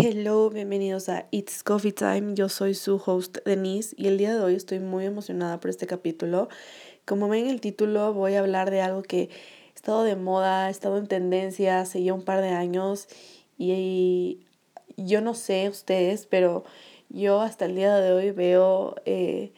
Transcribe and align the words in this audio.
Hello, 0.00 0.48
bienvenidos 0.48 1.08
a 1.08 1.26
It's 1.32 1.64
Coffee 1.64 1.90
Time. 1.90 2.34
Yo 2.34 2.48
soy 2.48 2.74
su 2.74 3.02
host 3.04 3.38
Denise 3.44 3.96
y 3.98 4.06
el 4.06 4.16
día 4.16 4.32
de 4.32 4.40
hoy 4.40 4.54
estoy 4.54 4.78
muy 4.78 5.04
emocionada 5.04 5.58
por 5.58 5.70
este 5.70 5.88
capítulo. 5.88 6.48
Como 7.04 7.28
ven 7.28 7.46
en 7.46 7.50
el 7.50 7.60
título, 7.60 8.14
voy 8.14 8.36
a 8.36 8.38
hablar 8.38 8.70
de 8.70 8.80
algo 8.80 9.02
que 9.02 9.28
ha 9.72 9.74
estado 9.74 10.04
de 10.04 10.14
moda, 10.14 10.66
ha 10.66 10.70
estado 10.70 10.98
en 10.98 11.08
tendencia 11.08 11.80
hace 11.80 12.04
ya 12.04 12.14
un 12.14 12.22
par 12.22 12.42
de 12.42 12.50
años 12.50 13.08
y 13.58 14.46
yo 14.96 15.20
no 15.20 15.34
sé 15.34 15.68
ustedes, 15.68 16.26
pero 16.26 16.62
yo 17.08 17.40
hasta 17.40 17.64
el 17.64 17.74
día 17.74 17.96
de 17.96 18.12
hoy 18.12 18.30
veo 18.30 18.94
eh, 19.04 19.52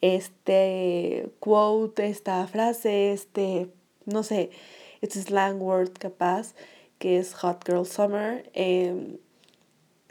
este 0.00 1.30
quote, 1.38 2.08
esta 2.08 2.44
frase, 2.48 3.12
este, 3.12 3.68
no 4.06 4.24
sé, 4.24 4.50
este 5.02 5.22
slang 5.22 5.62
word 5.62 5.92
capaz 5.92 6.56
que 6.98 7.18
es 7.18 7.32
Hot 7.34 7.64
Girl 7.64 7.86
Summer. 7.86 8.50
Em, 8.54 9.18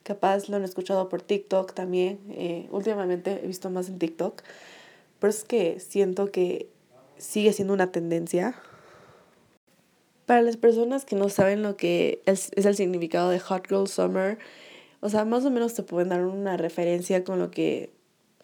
Capaz 0.04 0.50
lo 0.50 0.58
han 0.58 0.64
escuchado 0.64 1.08
por 1.10 1.22
TikTok 1.22 1.74
también. 1.74 2.20
Eh, 2.32 2.68
últimamente 2.72 3.40
he 3.44 3.48
visto 3.48 3.70
más 3.70 3.88
en 3.88 4.00
TikTok. 4.00 4.44
Pero 5.20 5.32
es 5.32 5.46
que 5.46 5.80
siento 5.80 6.32
que 6.32 6.68
sigue 7.18 7.54
siendo 7.54 7.74
una 7.74 7.92
tendencia. 7.92 8.56
Para 10.26 10.42
las 10.42 10.58
personas 10.58 11.06
que 11.06 11.16
no 11.16 11.30
saben 11.30 11.64
lo 11.64 11.78
que 11.78 12.22
es, 12.26 12.52
el 12.56 12.76
significado 12.76 13.30
de 13.30 13.40
Hot 13.40 13.68
Girl 13.68 13.88
Summer, 13.88 14.38
o 15.00 15.10
sea, 15.10 15.26
más 15.26 15.46
o 15.46 15.52
menos 15.52 15.74
te 15.74 15.84
pueden 15.84 16.10
dar 16.10 16.26
una 16.26 16.58
referencia 16.58 17.24
con 17.24 17.40
lo 17.40 17.52
que, 17.52 17.92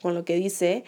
con 0.02 0.14
lo 0.14 0.26
que 0.26 0.36
dice, 0.36 0.84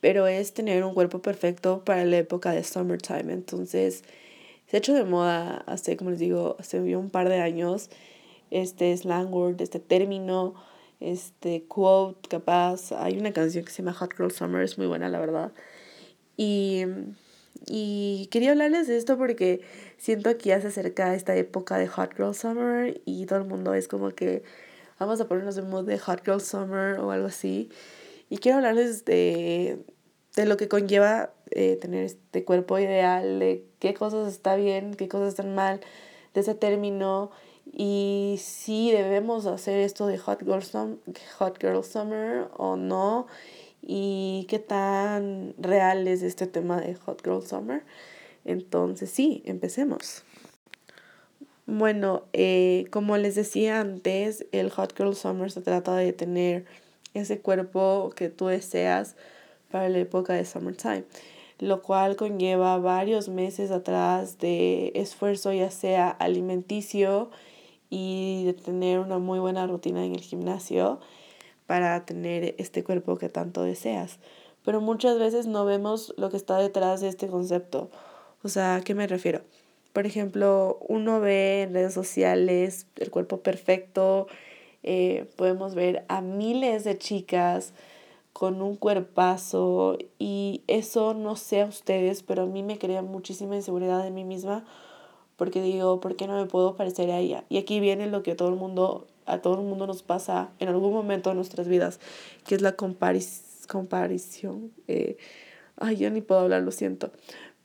pero 0.00 0.26
es 0.26 0.52
tener 0.54 0.84
un 0.84 0.94
cuerpo 0.94 1.20
perfecto 1.20 1.84
para 1.84 2.04
la 2.04 2.18
época 2.18 2.52
de 2.52 2.64
summertime. 2.64 3.32
Entonces, 3.32 4.04
se 4.66 4.76
ha 4.76 4.78
hecho 4.78 4.94
de 4.94 5.04
moda 5.04 5.64
hace, 5.66 5.96
como 5.96 6.10
les 6.10 6.18
digo, 6.18 6.56
hace 6.58 6.80
un 6.96 7.10
par 7.10 7.28
de 7.28 7.40
años 7.40 7.90
este 8.52 8.96
slang 8.96 9.32
word, 9.32 9.60
este 9.60 9.80
término, 9.80 10.54
este 11.00 11.64
quote, 11.64 12.28
capaz. 12.28 12.92
Hay 12.92 13.18
una 13.18 13.32
canción 13.32 13.64
que 13.64 13.70
se 13.70 13.82
llama 13.82 13.94
Hot 13.94 14.14
Girl 14.16 14.30
Summer, 14.30 14.62
es 14.62 14.78
muy 14.78 14.86
buena, 14.86 15.08
la 15.08 15.18
verdad. 15.18 15.52
Y, 16.36 16.84
y 17.66 18.28
quería 18.30 18.52
hablarles 18.52 18.86
de 18.86 18.96
esto 18.96 19.16
porque 19.16 19.62
siento 19.96 20.36
que 20.36 20.50
ya 20.50 20.60
se 20.60 20.68
acerca 20.68 21.14
esta 21.14 21.34
época 21.34 21.78
de 21.78 21.88
Hot 21.88 22.14
Girl 22.16 22.34
Summer 22.34 23.00
y 23.04 23.26
todo 23.26 23.38
el 23.38 23.46
mundo 23.46 23.74
es 23.74 23.88
como 23.88 24.10
que 24.10 24.42
vamos 24.98 25.20
a 25.20 25.28
ponernos 25.28 25.56
en 25.58 25.68
mood 25.68 25.86
de 25.86 25.98
Hot 25.98 26.22
Girl 26.24 26.40
Summer 26.40 26.98
o 27.00 27.10
algo 27.10 27.26
así. 27.26 27.70
Y 28.28 28.38
quiero 28.38 28.58
hablarles 28.58 29.04
de, 29.04 29.78
de 30.36 30.46
lo 30.46 30.56
que 30.56 30.68
conlleva 30.68 31.32
eh, 31.50 31.76
tener 31.80 32.04
este 32.04 32.44
cuerpo 32.44 32.78
ideal, 32.78 33.38
de 33.38 33.64
qué 33.78 33.94
cosas 33.94 34.32
está 34.32 34.56
bien, 34.56 34.94
qué 34.94 35.08
cosas 35.08 35.30
están 35.30 35.54
mal, 35.54 35.80
de 36.34 36.40
ese 36.40 36.54
término 36.54 37.30
y 37.70 38.38
si 38.42 38.90
debemos 38.90 39.46
hacer 39.46 39.78
esto 39.80 40.06
de 40.06 40.18
Hot 40.18 40.40
Girl, 40.40 40.98
Hot 41.38 41.60
Girl 41.60 41.84
Summer 41.84 42.48
o 42.56 42.76
no 42.76 43.26
y 43.82 44.46
qué 44.48 44.58
tan 44.58 45.54
real 45.58 46.06
es 46.08 46.22
este 46.22 46.46
tema 46.46 46.80
de 46.80 46.94
Hot 46.94 47.22
Girl 47.22 47.42
Summer. 47.46 47.82
Entonces 48.44 49.10
sí, 49.10 49.42
empecemos. 49.44 50.24
Bueno, 51.66 52.24
eh, 52.32 52.86
como 52.90 53.16
les 53.16 53.34
decía 53.34 53.80
antes, 53.80 54.46
el 54.52 54.70
Hot 54.70 54.96
Girl 54.96 55.14
Summer 55.14 55.50
se 55.50 55.60
trata 55.60 55.94
de 55.94 56.12
tener 56.12 56.64
ese 57.14 57.40
cuerpo 57.40 58.12
que 58.16 58.28
tú 58.28 58.46
deseas 58.46 59.16
para 59.70 59.88
la 59.88 59.98
época 59.98 60.34
de 60.34 60.44
summertime, 60.44 61.04
lo 61.58 61.82
cual 61.82 62.16
conlleva 62.16 62.78
varios 62.78 63.28
meses 63.28 63.70
atrás 63.70 64.38
de 64.38 64.92
esfuerzo 64.94 65.52
ya 65.52 65.70
sea 65.70 66.10
alimenticio, 66.10 67.30
y 67.94 68.44
de 68.46 68.54
tener 68.54 69.00
una 69.00 69.18
muy 69.18 69.38
buena 69.38 69.66
rutina 69.66 70.02
en 70.02 70.14
el 70.14 70.22
gimnasio 70.22 70.98
para 71.66 72.06
tener 72.06 72.54
este 72.56 72.82
cuerpo 72.82 73.18
que 73.18 73.28
tanto 73.28 73.62
deseas. 73.64 74.18
Pero 74.64 74.80
muchas 74.80 75.18
veces 75.18 75.46
no 75.46 75.66
vemos 75.66 76.14
lo 76.16 76.30
que 76.30 76.38
está 76.38 76.56
detrás 76.56 77.02
de 77.02 77.08
este 77.08 77.28
concepto. 77.28 77.90
O 78.42 78.48
sea, 78.48 78.76
¿a 78.76 78.80
qué 78.80 78.94
me 78.94 79.06
refiero? 79.06 79.42
Por 79.92 80.06
ejemplo, 80.06 80.78
uno 80.88 81.20
ve 81.20 81.64
en 81.64 81.74
redes 81.74 81.92
sociales 81.92 82.86
el 82.96 83.10
cuerpo 83.10 83.40
perfecto, 83.40 84.26
eh, 84.82 85.28
podemos 85.36 85.74
ver 85.74 86.06
a 86.08 86.22
miles 86.22 86.84
de 86.84 86.96
chicas 86.96 87.74
con 88.32 88.62
un 88.62 88.76
cuerpazo 88.76 89.98
y 90.18 90.62
eso 90.66 91.12
no 91.12 91.36
sé 91.36 91.60
a 91.60 91.66
ustedes, 91.66 92.22
pero 92.22 92.44
a 92.44 92.46
mí 92.46 92.62
me 92.62 92.78
crea 92.78 93.02
muchísima 93.02 93.54
inseguridad 93.54 94.02
de 94.02 94.10
mí 94.10 94.24
misma 94.24 94.64
porque 95.36 95.62
digo, 95.62 96.00
¿por 96.00 96.16
qué 96.16 96.26
no 96.26 96.36
me 96.40 96.46
puedo 96.46 96.76
parecer 96.76 97.10
a 97.10 97.18
ella? 97.18 97.44
Y 97.48 97.58
aquí 97.58 97.80
viene 97.80 98.06
lo 98.06 98.22
que 98.22 98.34
todo 98.34 98.48
el 98.48 98.56
mundo, 98.56 99.06
a 99.26 99.40
todo 99.40 99.60
el 99.60 99.66
mundo 99.66 99.86
nos 99.86 100.02
pasa 100.02 100.50
en 100.58 100.68
algún 100.68 100.92
momento 100.92 101.30
de 101.30 101.36
nuestras 101.36 101.68
vidas, 101.68 102.00
que 102.46 102.54
es 102.54 102.62
la 102.62 102.76
comparación. 102.76 104.72
Eh, 104.88 105.16
ay, 105.76 105.96
yo 105.96 106.10
ni 106.10 106.20
puedo 106.20 106.42
hablar, 106.42 106.62
lo 106.62 106.70
siento. 106.70 107.10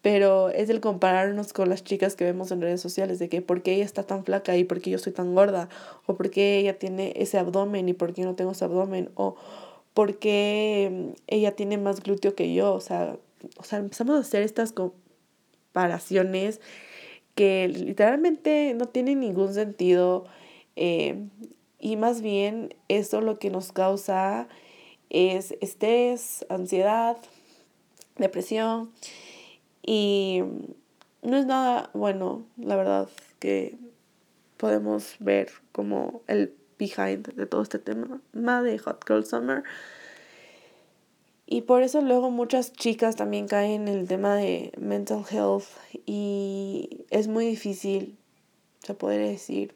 Pero 0.01 0.49
es 0.49 0.69
el 0.69 0.79
compararnos 0.79 1.53
con 1.53 1.69
las 1.69 1.83
chicas 1.83 2.15
que 2.15 2.23
vemos 2.23 2.51
en 2.51 2.61
redes 2.61 2.81
sociales, 2.81 3.19
de 3.19 3.29
que 3.29 3.41
por 3.41 3.61
qué 3.61 3.75
ella 3.75 3.85
está 3.85 4.03
tan 4.03 4.23
flaca 4.23 4.55
y 4.55 4.63
por 4.63 4.79
qué 4.79 4.91
yo 4.91 4.99
soy 4.99 5.11
tan 5.11 5.35
gorda, 5.35 5.69
o 6.05 6.15
por 6.15 6.29
qué 6.29 6.59
ella 6.59 6.79
tiene 6.79 7.13
ese 7.17 7.37
abdomen 7.37 7.89
y 7.89 7.93
por 7.93 8.13
qué 8.13 8.23
no 8.23 8.35
tengo 8.35 8.51
ese 8.51 8.65
abdomen, 8.65 9.09
o 9.15 9.35
por 9.93 10.17
qué 10.19 11.13
ella 11.27 11.55
tiene 11.55 11.77
más 11.77 12.01
glúteo 12.01 12.35
que 12.35 12.53
yo. 12.53 12.73
O 12.73 12.81
sea, 12.81 13.17
o 13.57 13.63
sea 13.63 13.79
empezamos 13.79 14.15
a 14.15 14.19
hacer 14.19 14.43
estas 14.43 14.71
comparaciones 14.71 16.61
que 17.37 17.67
literalmente 17.67 18.73
no 18.73 18.87
tiene 18.87 19.13
ningún 19.13 19.53
sentido 19.53 20.25
eh, 20.75 21.27
y 21.77 21.95
más 21.95 22.23
bien 22.23 22.73
eso 22.87 23.21
lo 23.21 23.37
que 23.37 23.51
nos 23.51 23.71
causa 23.71 24.47
es 25.11 25.55
estrés, 25.61 26.47
ansiedad, 26.49 27.15
depresión 28.17 28.91
y 29.83 30.41
no 31.21 31.37
es 31.37 31.45
nada 31.45 31.91
bueno, 31.93 32.43
la 32.57 32.75
verdad, 32.75 33.07
que 33.37 33.77
podemos 34.57 35.17
ver 35.19 35.51
como 35.71 36.23
el 36.25 36.55
behind 36.79 37.35
de 37.35 37.45
todo 37.45 37.61
este 37.61 37.77
tema 37.77 38.19
de 38.63 38.79
Hot 38.79 39.05
Girl 39.07 39.23
Summer 39.23 39.63
y 41.49 41.61
por 41.61 41.81
eso 41.81 42.01
luego 42.01 42.29
muchas 42.29 42.73
chicas 42.73 43.15
también 43.15 43.47
caen 43.47 43.87
en 43.87 43.99
el 43.99 44.07
tema 44.07 44.35
de 44.35 44.73
mental 44.77 45.23
health 45.31 45.63
y 46.05 47.05
es 47.09 47.29
muy 47.29 47.45
difícil, 47.45 48.17
se 48.83 48.93
puede 48.93 49.17
decir, 49.17 49.73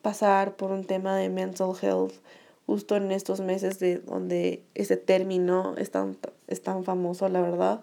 pasar 0.00 0.56
por 0.56 0.70
un 0.70 0.84
tema 0.84 1.14
de 1.16 1.28
mental 1.28 1.72
health 1.80 2.14
justo 2.66 2.96
en 2.96 3.12
estos 3.12 3.40
meses 3.40 3.78
de 3.78 3.98
donde 3.98 4.64
ese 4.74 4.96
término 4.96 5.74
es 5.76 5.90
tan, 5.90 6.16
es 6.46 6.62
tan 6.62 6.84
famoso, 6.84 7.28
la 7.28 7.42
verdad. 7.42 7.80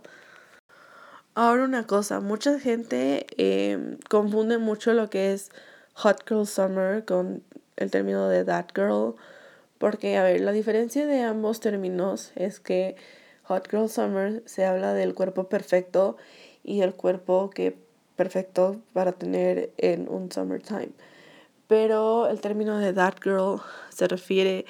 Ahora 1.36 1.64
una 1.64 1.86
cosa, 1.86 2.22
mucha 2.22 2.60
gente 2.60 3.28
em, 3.38 4.00
confunde 4.10 4.58
mucho 4.58 4.94
lo 4.94 5.12
que 5.12 5.34
es 5.34 5.52
Hot 5.94 6.28
Girl 6.28 6.48
Summer 6.48 7.06
con 7.06 7.44
el 7.76 7.92
término 7.92 8.28
de 8.30 8.46
That 8.46 8.68
Girl 8.74 9.16
porque, 9.86 10.18
a 10.18 10.24
ver, 10.24 10.42
la 10.42 10.52
diferencia 10.52 11.06
de 11.06 11.22
ambos 11.22 11.60
términos 11.60 12.32
es 12.34 12.60
que 12.60 12.96
Hot 13.44 13.70
Girl 13.70 13.88
Summer 13.88 14.42
se 14.48 14.66
habla 14.66 14.96
del 14.96 15.14
cuerpo 15.14 15.48
perfecto 15.48 16.18
y 16.64 16.82
el 16.82 16.96
cuerpo 16.96 17.52
que 17.52 17.78
perfecto 18.16 18.82
para 18.94 19.12
tener 19.12 19.74
en 19.78 20.10
un 20.10 20.32
summertime. 20.32 20.90
Pero 21.68 22.28
el 22.28 22.42
término 22.42 22.80
de 22.80 22.94
That 22.94 23.18
Girl 23.24 23.62
se 23.90 24.08
refiere 24.08 24.66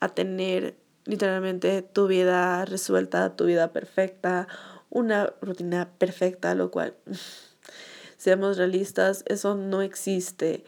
a 0.00 0.08
tener 0.08 0.76
literalmente 1.04 1.82
tu 1.82 2.06
vida 2.06 2.64
resuelta, 2.64 3.36
tu 3.36 3.44
vida 3.44 3.70
perfecta, 3.70 4.48
una 4.88 5.34
rutina 5.42 5.90
perfecta, 5.98 6.54
lo 6.54 6.70
cual, 6.70 6.94
seamos 8.16 8.56
realistas, 8.56 9.24
eso 9.26 9.56
no 9.56 9.82
existe. 9.82 10.64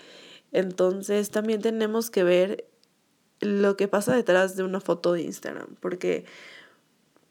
Entonces 0.52 1.30
también 1.30 1.62
tenemos 1.62 2.10
que 2.10 2.24
ver 2.24 2.66
lo 3.40 3.76
que 3.76 3.88
pasa 3.88 4.14
detrás 4.14 4.56
de 4.56 4.62
una 4.62 4.80
foto 4.80 5.12
de 5.12 5.22
Instagram, 5.22 5.76
porque 5.80 6.24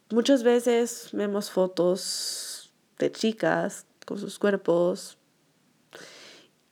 muchas 0.09 0.43
veces 0.43 1.09
vemos 1.13 1.51
fotos 1.51 2.73
de 2.99 3.11
chicas 3.11 3.85
con 4.05 4.17
sus 4.17 4.39
cuerpos 4.39 5.17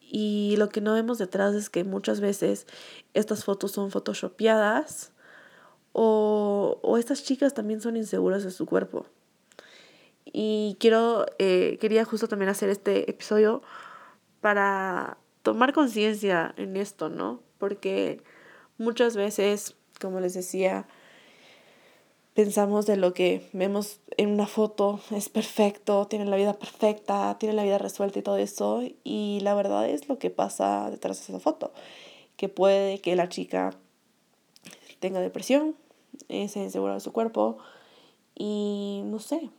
y 0.00 0.54
lo 0.58 0.68
que 0.68 0.80
no 0.80 0.94
vemos 0.94 1.18
detrás 1.18 1.54
es 1.54 1.70
que 1.70 1.82
muchas 1.82 2.20
veces 2.20 2.66
estas 3.14 3.44
fotos 3.44 3.72
son 3.72 3.90
photoshopeadas 3.90 5.12
o, 5.92 6.78
o 6.82 6.98
estas 6.98 7.24
chicas 7.24 7.54
también 7.54 7.80
son 7.80 7.96
inseguras 7.96 8.44
de 8.44 8.50
su 8.50 8.66
cuerpo. 8.66 9.06
Y 10.24 10.76
quiero, 10.80 11.26
eh, 11.38 11.78
quería 11.80 12.04
justo 12.04 12.28
también 12.28 12.48
hacer 12.48 12.68
este 12.68 13.10
episodio 13.10 13.62
para 14.40 15.18
tomar 15.42 15.72
conciencia 15.72 16.54
en 16.56 16.76
esto, 16.76 17.08
¿no? 17.08 17.40
Porque 17.58 18.22
Muchas 18.78 19.16
veces, 19.16 19.76
como 20.00 20.20
les 20.20 20.34
decía, 20.34 20.86
pensamos 22.34 22.86
de 22.86 22.96
lo 22.96 23.14
que 23.14 23.48
vemos 23.52 24.00
en 24.16 24.30
una 24.30 24.46
foto 24.46 25.00
es 25.10 25.28
perfecto, 25.28 26.06
tiene 26.06 26.24
la 26.24 26.36
vida 26.36 26.54
perfecta, 26.54 27.36
tiene 27.38 27.54
la 27.54 27.62
vida 27.62 27.78
resuelta 27.78 28.18
y 28.18 28.22
todo 28.22 28.36
eso. 28.36 28.82
Y 29.04 29.40
la 29.42 29.54
verdad 29.54 29.88
es 29.88 30.08
lo 30.08 30.18
que 30.18 30.30
pasa 30.30 30.90
detrás 30.90 31.18
de 31.18 31.32
esa 31.32 31.40
foto. 31.40 31.72
Que 32.36 32.48
puede 32.48 33.00
que 33.00 33.14
la 33.14 33.28
chica 33.28 33.70
tenga 34.98 35.20
depresión, 35.20 35.76
sea 36.28 36.64
insegura 36.64 36.94
de 36.94 37.00
su 37.00 37.12
cuerpo 37.12 37.58
y 38.34 39.02
no 39.04 39.20
sé, 39.20 39.50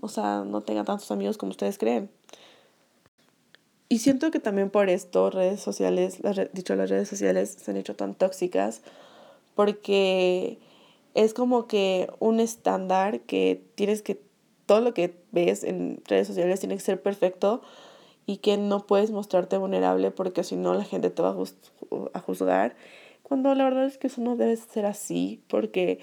o 0.00 0.08
sea, 0.08 0.44
no 0.44 0.62
tenga 0.62 0.84
tantos 0.84 1.10
amigos 1.10 1.38
como 1.38 1.50
ustedes 1.50 1.78
creen. 1.78 2.10
Y 3.94 4.00
siento 4.00 4.32
que 4.32 4.40
también 4.40 4.70
por 4.70 4.90
esto 4.90 5.30
redes 5.30 5.60
sociales, 5.60 6.18
las, 6.20 6.52
dicho 6.52 6.74
las 6.74 6.90
redes 6.90 7.08
sociales 7.08 7.56
se 7.62 7.70
han 7.70 7.76
hecho 7.76 7.94
tan 7.94 8.16
tóxicas 8.16 8.82
porque 9.54 10.58
es 11.14 11.32
como 11.32 11.68
que 11.68 12.10
un 12.18 12.40
estándar 12.40 13.20
que 13.20 13.62
tienes 13.76 14.02
que, 14.02 14.20
todo 14.66 14.80
lo 14.80 14.94
que 14.94 15.16
ves 15.30 15.62
en 15.62 16.02
redes 16.08 16.26
sociales 16.26 16.58
tiene 16.58 16.74
que 16.74 16.80
ser 16.80 17.00
perfecto 17.00 17.62
y 18.26 18.38
que 18.38 18.56
no 18.56 18.84
puedes 18.84 19.12
mostrarte 19.12 19.58
vulnerable 19.58 20.10
porque 20.10 20.42
si 20.42 20.56
no 20.56 20.74
la 20.74 20.82
gente 20.82 21.10
te 21.10 21.22
va 21.22 21.36
a 22.14 22.18
juzgar. 22.18 22.74
Cuando 23.22 23.54
la 23.54 23.62
verdad 23.62 23.84
es 23.86 23.96
que 23.96 24.08
eso 24.08 24.20
no 24.20 24.34
debe 24.34 24.56
ser 24.56 24.86
así 24.86 25.40
porque 25.46 26.00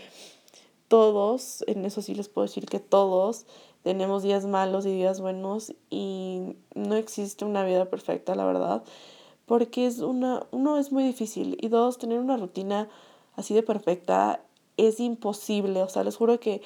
todos, 0.88 1.66
en 1.68 1.84
eso 1.84 2.02
sí 2.02 2.16
les 2.16 2.30
puedo 2.30 2.48
decir 2.48 2.68
que 2.68 2.80
todos 2.80 3.46
tenemos 3.84 4.24
días 4.24 4.46
malos 4.46 4.86
y 4.86 4.94
días 4.94 5.20
buenos 5.22 5.74
y 5.90 6.56
no 6.76 6.96
existe 6.96 7.46
una 7.46 7.64
vida 7.64 7.86
perfecta, 7.86 8.36
la 8.36 8.46
verdad, 8.46 8.84
porque 9.46 9.86
es 9.88 10.00
una, 10.00 10.44
uno 10.52 10.78
es 10.78 10.92
muy 10.92 11.04
difícil 11.04 11.58
y 11.60 11.68
dos, 11.68 11.98
tener 11.98 12.20
una 12.20 12.38
rutina 12.38 12.90
así 13.36 13.54
de 13.54 13.64
perfecta 13.64 14.42
es 14.78 15.00
imposible, 15.00 15.82
o 15.82 15.90
sea, 15.90 16.04
les 16.04 16.16
juro 16.16 16.40
que 16.40 16.62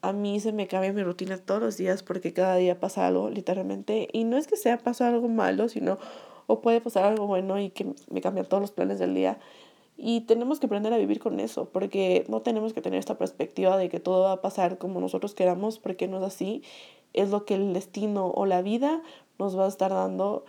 a 0.00 0.12
mí 0.12 0.38
se 0.40 0.52
me 0.52 0.68
cambia 0.68 0.92
mi 0.92 1.02
rutina 1.02 1.38
todos 1.38 1.60
los 1.60 1.76
días 1.76 2.02
porque 2.02 2.32
cada 2.32 2.56
día 2.56 2.78
pasa 2.78 3.06
algo, 3.06 3.30
literalmente, 3.30 4.08
y 4.12 4.24
no 4.24 4.36
es 4.36 4.46
que 4.46 4.56
sea 4.56 4.78
pasar 4.78 5.14
algo 5.14 5.28
malo, 5.28 5.68
sino 5.68 5.98
o 6.46 6.60
puede 6.60 6.80
pasar 6.80 7.04
algo 7.04 7.26
bueno 7.26 7.60
y 7.60 7.70
que 7.70 7.94
me 8.10 8.20
cambian 8.20 8.46
todos 8.46 8.60
los 8.60 8.70
planes 8.70 8.98
del 8.98 9.14
día. 9.14 9.38
Y 10.00 10.20
tenemos 10.22 10.60
que 10.60 10.66
aprender 10.66 10.92
a 10.92 10.96
vivir 10.96 11.18
con 11.18 11.40
eso, 11.40 11.68
porque 11.70 12.24
no 12.28 12.40
tenemos 12.40 12.72
que 12.72 12.80
tener 12.80 13.00
esta 13.00 13.18
perspectiva 13.18 13.76
de 13.76 13.88
que 13.88 13.98
todo 13.98 14.22
va 14.22 14.32
a 14.32 14.40
pasar 14.40 14.78
como 14.78 15.00
nosotros 15.00 15.34
queramos, 15.34 15.80
porque 15.80 16.06
no 16.06 16.18
es 16.18 16.22
así. 16.22 16.62
Es 17.14 17.30
lo 17.30 17.44
que 17.44 17.56
el 17.56 17.72
destino 17.72 18.28
o 18.28 18.46
la 18.46 18.62
vida 18.62 19.02
nos 19.40 19.58
va 19.58 19.64
a 19.64 19.68
estar 19.68 19.90
dando 19.90 20.44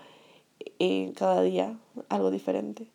eh, 0.77 1.13
cada 1.15 1.41
día, 1.41 1.75
algo 2.09 2.29
diferente. 2.29 2.87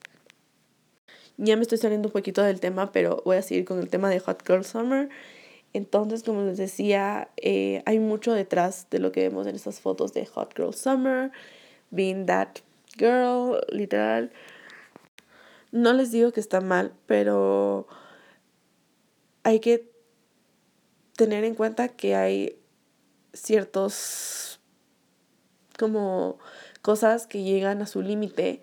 Ya 1.38 1.56
me 1.56 1.62
estoy 1.62 1.78
saliendo 1.78 2.06
un 2.08 2.12
poquito 2.12 2.40
del 2.42 2.60
tema, 2.60 2.92
pero 2.92 3.20
voy 3.24 3.36
a 3.36 3.42
seguir 3.42 3.64
con 3.64 3.80
el 3.80 3.88
tema 3.88 4.08
de 4.08 4.20
Hot 4.20 4.46
Girl 4.46 4.64
Summer. 4.64 5.08
Entonces, 5.72 6.22
como 6.22 6.42
les 6.42 6.56
decía, 6.56 7.30
eh, 7.36 7.82
hay 7.84 7.98
mucho 7.98 8.32
detrás 8.32 8.86
de 8.90 9.00
lo 9.00 9.10
que 9.10 9.22
vemos 9.22 9.48
en 9.48 9.56
estas 9.56 9.80
fotos 9.80 10.12
de 10.12 10.24
Hot 10.26 10.54
Girl 10.56 10.72
Summer, 10.72 11.32
being 11.90 12.26
that 12.26 12.58
girl, 12.96 13.58
literal. 13.70 14.30
No 15.74 15.92
les 15.92 16.12
digo 16.12 16.30
que 16.30 16.38
está 16.38 16.60
mal, 16.60 16.94
pero 17.06 17.88
hay 19.42 19.58
que 19.58 19.90
tener 21.16 21.42
en 21.42 21.56
cuenta 21.56 21.88
que 21.88 22.14
hay 22.14 22.62
ciertos 23.32 24.60
como 25.76 26.38
cosas 26.80 27.26
que 27.26 27.42
llegan 27.42 27.82
a 27.82 27.88
su 27.88 28.02
límite. 28.02 28.62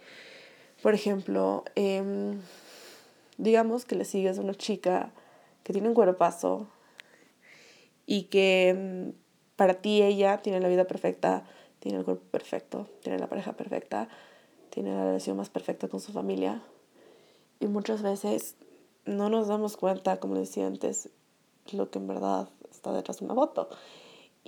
Por 0.82 0.94
ejemplo, 0.94 1.66
em, 1.76 2.40
digamos 3.38 3.84
que 3.84 3.98
le 3.98 4.06
sigues 4.06 4.38
a 4.38 4.42
una 4.42 4.56
chica 4.56 5.12
que 5.66 5.74
tiene 5.74 5.90
un 5.90 5.94
cuerpazo 5.94 6.70
y 8.06 8.24
que 8.30 8.74
mm, 8.74 9.56
para 9.58 9.74
ti 9.74 10.02
ella 10.02 10.42
tiene 10.42 10.62
la 10.62 10.70
vida 10.70 10.86
perfecta, 10.86 11.44
tiene 11.80 11.98
el 11.98 12.06
cuerpo 12.06 12.24
perfecto, 12.32 12.88
tiene 13.04 13.20
la 13.20 13.28
pareja 13.28 13.52
perfecta, 13.52 14.08
tiene 14.70 14.96
la 14.96 15.04
relación 15.04 15.36
más 15.36 15.50
perfecta 15.50 15.90
con 15.90 16.00
su 16.00 16.14
familia. 16.14 16.62
Y 17.62 17.68
muchas 17.68 18.02
veces 18.02 18.56
no 19.06 19.30
nos 19.30 19.48
damos 19.48 19.78
cuenta, 19.78 20.20
como 20.20 20.36
decía 20.36 20.66
antes, 20.66 21.10
lo 21.72 21.92
que 21.92 22.00
en 22.00 22.08
verdad 22.08 22.50
está 22.72 22.92
detrás 22.92 23.20
de 23.20 23.26
una 23.26 23.36
foto. 23.36 23.70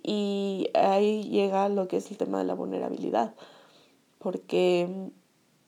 Y 0.01 0.69
ahí 0.73 1.23
llega 1.29 1.69
lo 1.69 1.87
que 1.87 1.97
es 1.97 2.09
el 2.09 2.17
tema 2.17 2.39
de 2.39 2.45
la 2.45 2.55
vulnerabilidad. 2.55 3.35
Porque 4.17 5.11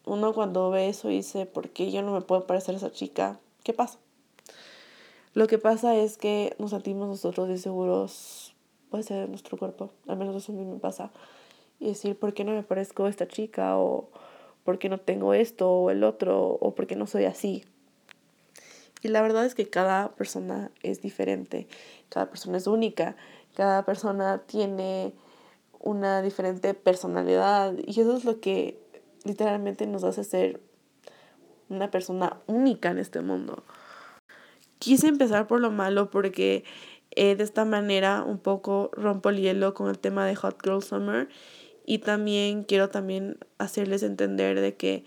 uno 0.05 0.33
cuando 0.33 0.71
ve 0.71 0.89
eso 0.89 1.07
dice, 1.07 1.45
¿por 1.45 1.69
qué 1.69 1.91
yo 1.91 2.01
no 2.01 2.13
me 2.13 2.21
puedo 2.21 2.47
parecer 2.47 2.73
a 2.73 2.79
esa 2.79 2.91
chica? 2.91 3.39
¿Qué 3.63 3.73
pasa? 3.73 3.99
Lo 5.33 5.45
que 5.45 5.59
pasa 5.59 5.95
es 5.95 6.17
que 6.17 6.55
nos 6.57 6.71
sentimos 6.71 7.07
nosotros 7.07 7.49
inseguros, 7.49 8.55
puede 8.89 9.03
ser 9.03 9.25
en 9.25 9.29
nuestro 9.29 9.57
cuerpo, 9.57 9.91
al 10.07 10.17
menos 10.17 10.35
eso 10.35 10.51
a 10.51 10.55
mí 10.55 10.65
me 10.65 10.79
pasa. 10.79 11.11
Y 11.79 11.87
decir, 11.87 12.17
¿por 12.17 12.33
qué 12.33 12.43
no 12.43 12.53
me 12.53 12.63
parezco 12.63 13.05
a 13.05 13.09
esta 13.09 13.27
chica? 13.27 13.77
O 13.77 14.09
¿por 14.65 14.77
qué 14.77 14.89
no 14.89 14.97
tengo 14.97 15.33
esto 15.33 15.71
o 15.71 15.89
el 15.89 16.03
otro? 16.03 16.57
O 16.59 16.75
¿por 16.75 16.87
qué 16.87 16.97
no 16.97 17.07
soy 17.07 17.23
así? 17.23 17.63
Y 19.01 19.07
la 19.07 19.21
verdad 19.21 19.45
es 19.45 19.55
que 19.55 19.69
cada 19.69 20.09
persona 20.15 20.71
es 20.83 21.01
diferente, 21.01 21.67
cada 22.09 22.29
persona 22.29 22.57
es 22.57 22.67
única, 22.67 23.15
cada 23.55 23.85
persona 23.85 24.39
tiene 24.39 25.13
una 25.79 26.21
diferente 26.21 26.73
personalidad 26.73 27.73
y 27.77 28.01
eso 28.01 28.17
es 28.17 28.25
lo 28.25 28.41
que 28.41 28.77
literalmente 29.23 29.87
nos 29.87 30.03
hace 30.03 30.25
ser 30.25 30.59
una 31.69 31.89
persona 31.89 32.41
única 32.47 32.89
en 32.89 32.97
este 32.97 33.21
mundo 33.21 33.63
quise 34.79 35.07
empezar 35.07 35.47
por 35.47 35.61
lo 35.61 35.71
malo 35.71 36.09
porque 36.09 36.63
eh, 37.11 37.35
de 37.35 37.43
esta 37.43 37.65
manera 37.65 38.23
un 38.23 38.37
poco 38.39 38.91
rompo 38.93 39.29
el 39.29 39.37
hielo 39.37 39.73
con 39.73 39.89
el 39.89 39.97
tema 39.97 40.25
de 40.25 40.35
Hot 40.35 40.61
Girl 40.63 40.83
Summer 40.83 41.27
y 41.85 41.99
también 41.99 42.63
quiero 42.63 42.89
también 42.89 43.37
hacerles 43.57 44.03
entender 44.03 44.59
de 44.59 44.75
que 44.75 45.05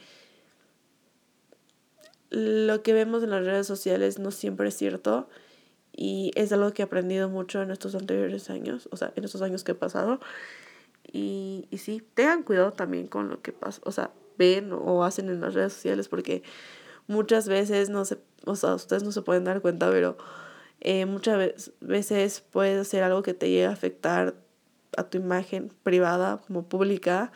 lo 2.31 2.83
que 2.83 2.93
vemos 2.93 3.23
en 3.23 3.31
las 3.31 3.45
redes 3.45 3.67
sociales 3.67 4.19
no 4.19 4.31
siempre 4.31 4.69
es 4.69 4.77
cierto 4.77 5.29
y 5.93 6.31
es 6.35 6.53
algo 6.53 6.73
que 6.73 6.83
he 6.83 6.85
aprendido 6.85 7.29
mucho 7.29 7.63
en 7.63 7.71
estos 7.71 7.95
anteriores 7.95 8.51
años, 8.51 8.89
o 8.93 8.97
sea, 8.97 9.13
en 9.17 9.25
estos 9.25 9.43
años 9.43 9.65
que 9.65 9.73
he 9.73 9.75
pasado. 9.75 10.21
Y, 11.11 11.67
y 11.71 11.79
sí, 11.79 12.03
tengan 12.15 12.43
cuidado 12.43 12.73
también 12.73 13.09
con 13.09 13.31
lo 13.31 13.41
que 13.41 13.53
pasa, 13.53 13.81
o 13.85 13.93
sea, 13.93 14.13
ven 14.37 14.73
o 14.73 15.05
hacen 15.05 15.31
en 15.31 15.41
las 15.41 15.55
redes 15.55 15.73
sociales 15.73 16.09
porque 16.09 16.43
muchas 17.07 17.49
veces 17.49 17.89
no 17.89 18.05
se 18.05 18.19
o 18.49 18.57
sea, 18.57 18.75
ustedes 18.75 19.03
no 19.03 19.13
se 19.13 19.23
pueden 19.23 19.45
dar 19.45 19.61
cuenta, 19.61 19.91
pero 19.91 20.17
eh, 20.81 21.07
muchas 21.07 21.71
veces 21.81 22.41
puede 22.41 22.85
ser 22.85 23.03
algo 23.03 23.23
que 23.23 23.35
te 23.35 23.49
llegue 23.49 23.67
a 23.67 23.73
afectar 23.73 24.35
a 24.96 25.05
tu 25.05 25.19
imagen 25.19 25.73
privada 25.82 26.38
como 26.38 26.69
pública 26.69 27.32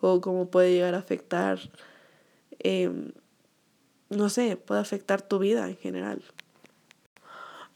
o 0.00 0.20
como 0.20 0.50
puede 0.50 0.72
llegar 0.72 0.94
a 0.94 0.98
afectar, 0.98 1.58
em, 2.58 3.12
no 4.10 4.28
sé, 4.28 4.56
puede 4.56 4.80
afectar 4.80 5.22
tu 5.22 5.38
vida 5.38 5.68
en 5.68 5.76
general. 5.76 6.22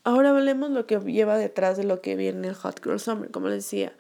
Ahora 0.05 0.31
hablemos 0.31 0.71
lo 0.71 0.87
que 0.87 0.99
lleva 1.01 1.37
detrás 1.39 1.77
de 1.77 1.85
lo 1.85 2.01
que 2.01 2.17
viene 2.17 2.49
el 2.49 2.55
Hot 2.55 2.81
Girl 2.83 3.01
Summer, 3.01 3.31
como 3.31 3.49
les 3.49 3.65
decía. 3.65 3.93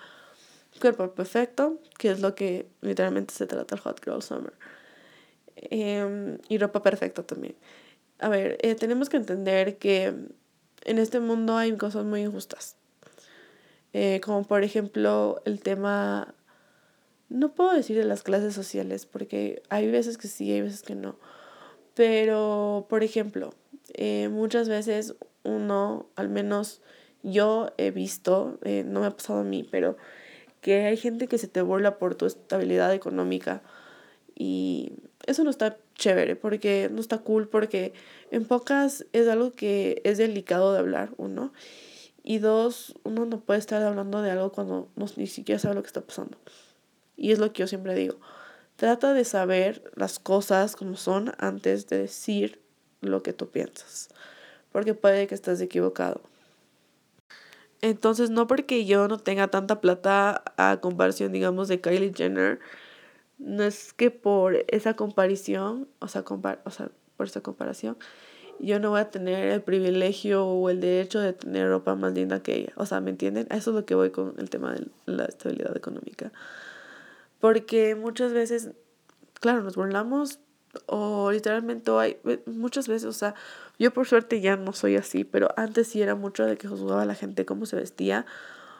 Cuerpo 0.81 1.11
perfecto, 1.15 1.81
que 1.99 2.11
es 2.11 2.21
lo 2.21 2.35
que 2.35 2.69
literalmente 2.83 3.35
se 3.35 3.47
trata 3.47 3.75
el 3.75 3.81
Hot 3.81 4.05
Girl 4.05 4.23
Summer. 4.23 4.53
Em, 5.57 6.39
y 6.49 6.59
ropa 6.59 6.83
perfecta 6.83 7.23
también. 7.23 7.57
A 8.19 8.29
ver, 8.29 8.59
eh, 8.63 8.75
tenemos 8.75 9.09
que 9.09 9.17
entender 9.17 9.79
que 9.79 10.15
en 10.85 10.99
este 10.99 11.21
mundo 11.21 11.57
hay 11.57 11.77
cosas 11.77 12.05
muy 12.05 12.23
injustas. 12.23 12.77
Eh, 13.93 14.21
como 14.23 14.45
por 14.45 14.63
ejemplo 14.63 15.41
el 15.45 15.61
tema, 15.61 16.35
no 17.29 17.55
puedo 17.55 17.73
decir 17.73 17.97
de 17.97 18.05
las 18.05 18.23
clases 18.23 18.55
sociales, 18.55 19.07
porque 19.07 19.63
hay 19.69 19.91
veces 19.91 20.19
que 20.19 20.29
sí, 20.29 20.53
hay 20.53 20.63
veces 20.63 20.83
que 20.83 20.95
no. 20.95 21.19
Pero, 21.95 22.87
por 22.91 23.03
ejemplo, 23.03 23.55
eh, 23.95 24.29
muchas 24.31 24.69
veces 24.69 25.15
uno, 25.45 26.11
al 26.15 26.29
menos 26.29 26.83
yo 27.23 27.73
he 27.79 27.91
visto, 27.91 28.59
no 28.63 29.01
me 29.01 29.07
ha 29.07 29.11
pasado 29.11 29.41
a 29.41 29.45
mí, 29.45 29.67
pero 29.71 29.97
que 30.61 30.85
hay 30.85 30.97
gente 30.97 31.27
que 31.27 31.39
se 31.39 31.49
te 31.49 31.63
burla 31.63 31.99
por 31.99 32.15
tu 32.17 32.27
estabilidad 32.27 32.93
económica 32.93 33.63
y 34.35 34.93
eso 35.27 35.45
no 35.45 35.51
está 35.51 35.79
chévere, 35.95 36.37
porque 36.37 36.89
no 36.93 37.01
está 37.01 37.19
cool, 37.19 37.49
porque 37.49 37.95
en 38.31 38.45
pocas 38.45 39.07
es 39.13 39.29
algo 39.29 39.53
que 39.53 40.03
es 40.05 40.19
delicado 40.19 40.73
de 40.73 40.79
hablar, 40.79 41.11
uno. 41.17 41.53
Y 42.29 42.39
dos, 42.39 42.97
uno 43.05 43.25
no 43.25 43.39
puede 43.39 43.61
estar 43.61 43.81
hablando 43.85 44.21
de 44.21 44.33
algo 44.33 44.51
cuando 44.51 44.89
no, 44.97 45.07
ni 45.15 45.29
siquiera 45.29 45.61
sabe 45.61 45.77
lo 45.77 45.83
que 45.83 45.87
está 45.87 46.01
pasando. 46.01 46.37
Y 47.17 47.31
es 47.31 47.39
lo 47.39 47.53
que 47.53 47.61
yo 47.61 47.69
siempre 47.69 47.95
digo. 47.95 48.17
Trata 48.75 49.15
de 49.15 49.25
saber 49.25 49.93
las 49.95 50.19
cosas 50.19 50.75
como 50.75 50.97
son 50.97 51.33
antes 51.39 51.87
de 51.87 51.99
decir 51.99 52.61
lo 53.01 53.23
que 53.23 53.33
tú 53.33 53.49
piensas. 53.49 54.09
Porque 54.73 54.93
puede 54.93 55.29
que 55.29 55.37
estés 55.37 55.61
equivocado. 55.61 56.21
Entonces, 57.81 58.29
no 58.29 58.49
porque 58.49 58.85
yo 58.87 59.07
no 59.07 59.19
tenga 59.19 59.47
tanta 59.47 59.81
plata 59.81 60.43
a 60.57 60.81
comparación, 60.81 61.31
digamos, 61.31 61.69
de 61.69 61.81
Kylie 61.81 62.13
Jenner, 62.13 62.59
no 63.39 63.63
es 63.63 63.93
que 63.93 64.11
por 64.11 64.65
esa 64.67 64.95
comparación, 64.95 65.89
o 66.01 66.09
sea, 66.09 66.25
o 66.27 66.71
sea, 66.71 66.91
por 67.17 67.27
esa 67.27 67.41
comparación, 67.41 67.97
yo 68.61 68.79
no 68.81 68.91
voy 68.91 69.01
a 69.01 69.11
tener 69.11 69.49
el 69.51 69.63
privilegio 69.63 70.47
o 70.47 70.71
el 70.71 70.81
derecho 70.81 71.21
de 71.21 71.33
tener 71.33 71.69
ropa 71.69 71.95
más 71.95 72.13
linda 72.15 72.43
que 72.43 72.57
ella. 72.57 72.73
O 72.77 72.87
sea, 72.87 73.01
¿me 73.01 73.11
entienden? 73.11 73.47
Eso 73.51 73.71
es 73.71 73.77
lo 73.77 73.85
que 73.85 73.95
voy 73.95 74.11
con 74.11 74.35
el 74.39 74.51
tema 74.51 74.73
de 74.75 74.87
la 75.07 75.25
estabilidad 75.27 75.77
económica. 75.77 76.33
Porque 77.41 77.95
muchas 77.95 78.33
veces, 78.33 78.71
claro, 79.41 79.63
nos 79.63 79.77
burlamos 79.77 80.41
O 80.87 81.31
literalmente 81.33 81.91
hay 81.93 82.19
muchas 82.47 82.89
veces, 82.89 83.07
o 83.07 83.13
sea, 83.13 83.35
yo 83.79 83.93
por 83.93 84.07
suerte 84.07 84.41
ya 84.41 84.57
no 84.57 84.73
soy 84.73 84.97
así, 84.97 85.25
pero 85.25 85.49
antes 85.57 85.89
sí 85.89 86.03
era 86.03 86.15
mucho 86.15 86.45
de 86.45 86.57
que 86.57 86.69
juzgaba 86.69 87.03
a 87.03 87.07
la 87.07 87.15
gente 87.15 87.47
cómo 87.47 87.67
se 87.67 87.77
vestía. 87.77 88.27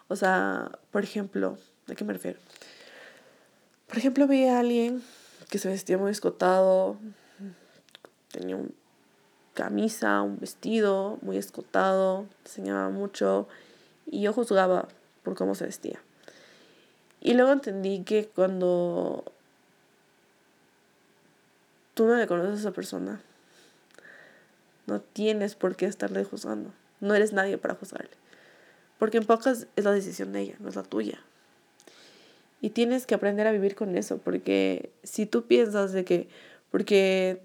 O 0.09 0.17
sea, 0.17 0.79
por 0.91 1.05
ejemplo, 1.05 1.59
¿a 1.89 1.95
qué 1.95 2.05
me 2.05 2.13
refiero? 2.13 2.39
Por 3.89 3.99
ejemplo, 3.99 4.27
veía 4.27 4.57
a 4.57 4.61
alguien 4.61 5.03
que 5.51 5.59
se 5.59 5.69
vestía 5.69 5.97
muy 5.99 6.11
escotado, 6.11 6.99
tenía 8.31 8.57
una 8.57 8.69
camisa, 9.57 10.23
un 10.23 10.39
vestido 10.39 11.19
muy 11.23 11.37
escotado, 11.37 12.27
enseñaba 12.45 12.91
mucho 12.91 13.49
y 14.07 14.21
yo 14.21 14.33
juzgaba 14.33 14.87
por 15.25 15.35
cómo 15.35 15.57
se 15.57 15.65
vestía. 15.65 16.01
Y 17.21 17.35
luego 17.35 17.51
entendí 17.51 18.05
que 18.05 18.29
cuando 18.29 19.25
tú 21.95 22.07
no 22.07 22.15
le 22.15 22.29
conoces 22.29 22.53
a 22.53 22.61
esa 22.61 22.71
persona, 22.71 23.21
no 24.87 25.01
tienes 25.01 25.57
por 25.57 25.75
qué 25.75 25.87
estarle 25.87 26.23
juzgando. 26.23 26.71
No 27.01 27.15
eres 27.15 27.33
nadie 27.33 27.59
para 27.59 27.75
juzgarle. 27.75 28.13
Porque 28.99 29.19
en 29.19 29.27
pocas 29.27 29.67
es 29.75 29.85
la 29.85 29.91
decisión 29.91 30.33
de 30.33 30.43
ella, 30.43 30.55
no 30.61 30.69
es 30.69 30.77
la 30.77 30.85
tuya. 30.85 31.19
Y 32.61 32.71
tienes 32.71 33.07
que 33.07 33.15
aprender 33.15 33.47
a 33.47 33.53
vivir 33.53 33.75
con 33.75 33.97
eso, 33.97 34.19
porque 34.19 34.93
si 35.03 35.27
tú 35.27 35.47
piensas 35.47 35.93
de 35.93 36.05
que 36.05 36.29
porque 36.71 37.43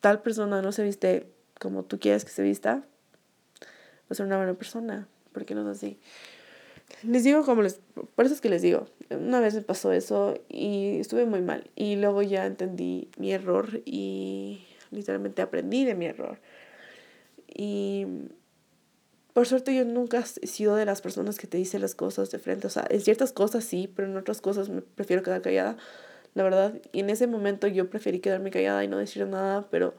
tal 0.00 0.20
persona 0.20 0.60
no 0.60 0.72
se 0.72 0.82
viste 0.82 1.33
como 1.58 1.84
tú 1.84 1.98
quieres 1.98 2.24
que 2.24 2.30
se 2.30 2.42
vista, 2.42 2.76
va 2.76 4.08
a 4.10 4.14
ser 4.14 4.26
una 4.26 4.36
buena 4.36 4.54
persona, 4.54 5.08
porque 5.32 5.54
no 5.54 5.62
es 5.62 5.76
así. 5.76 5.98
Les 7.02 7.24
digo 7.24 7.44
como 7.44 7.62
les, 7.62 7.80
por 8.14 8.24
eso 8.24 8.34
es 8.34 8.40
que 8.40 8.48
les 8.48 8.62
digo, 8.62 8.86
una 9.10 9.40
vez 9.40 9.54
me 9.54 9.62
pasó 9.62 9.92
eso 9.92 10.38
y 10.48 10.98
estuve 10.98 11.26
muy 11.26 11.40
mal 11.40 11.70
y 11.74 11.96
luego 11.96 12.22
ya 12.22 12.46
entendí 12.46 13.08
mi 13.18 13.32
error 13.32 13.82
y 13.84 14.66
literalmente 14.90 15.42
aprendí 15.42 15.84
de 15.84 15.94
mi 15.94 16.06
error. 16.06 16.38
Y 17.48 18.06
por 19.32 19.46
suerte 19.46 19.74
yo 19.74 19.84
nunca 19.84 20.24
he 20.40 20.46
sido 20.46 20.76
de 20.76 20.84
las 20.84 21.00
personas 21.00 21.38
que 21.38 21.46
te 21.46 21.58
dicen 21.58 21.80
las 21.80 21.94
cosas 21.94 22.30
de 22.30 22.38
frente. 22.38 22.66
O 22.66 22.70
sea, 22.70 22.86
en 22.88 23.00
ciertas 23.00 23.32
cosas 23.32 23.64
sí, 23.64 23.92
pero 23.94 24.08
en 24.08 24.16
otras 24.16 24.40
cosas 24.40 24.68
me 24.68 24.80
prefiero 24.80 25.22
quedar 25.22 25.42
callada, 25.42 25.76
la 26.34 26.42
verdad. 26.42 26.80
Y 26.92 27.00
en 27.00 27.10
ese 27.10 27.26
momento 27.26 27.66
yo 27.66 27.90
preferí 27.90 28.20
quedarme 28.20 28.50
callada 28.50 28.84
y 28.84 28.88
no 28.88 28.98
decir 28.98 29.26
nada, 29.26 29.66
pero 29.70 29.94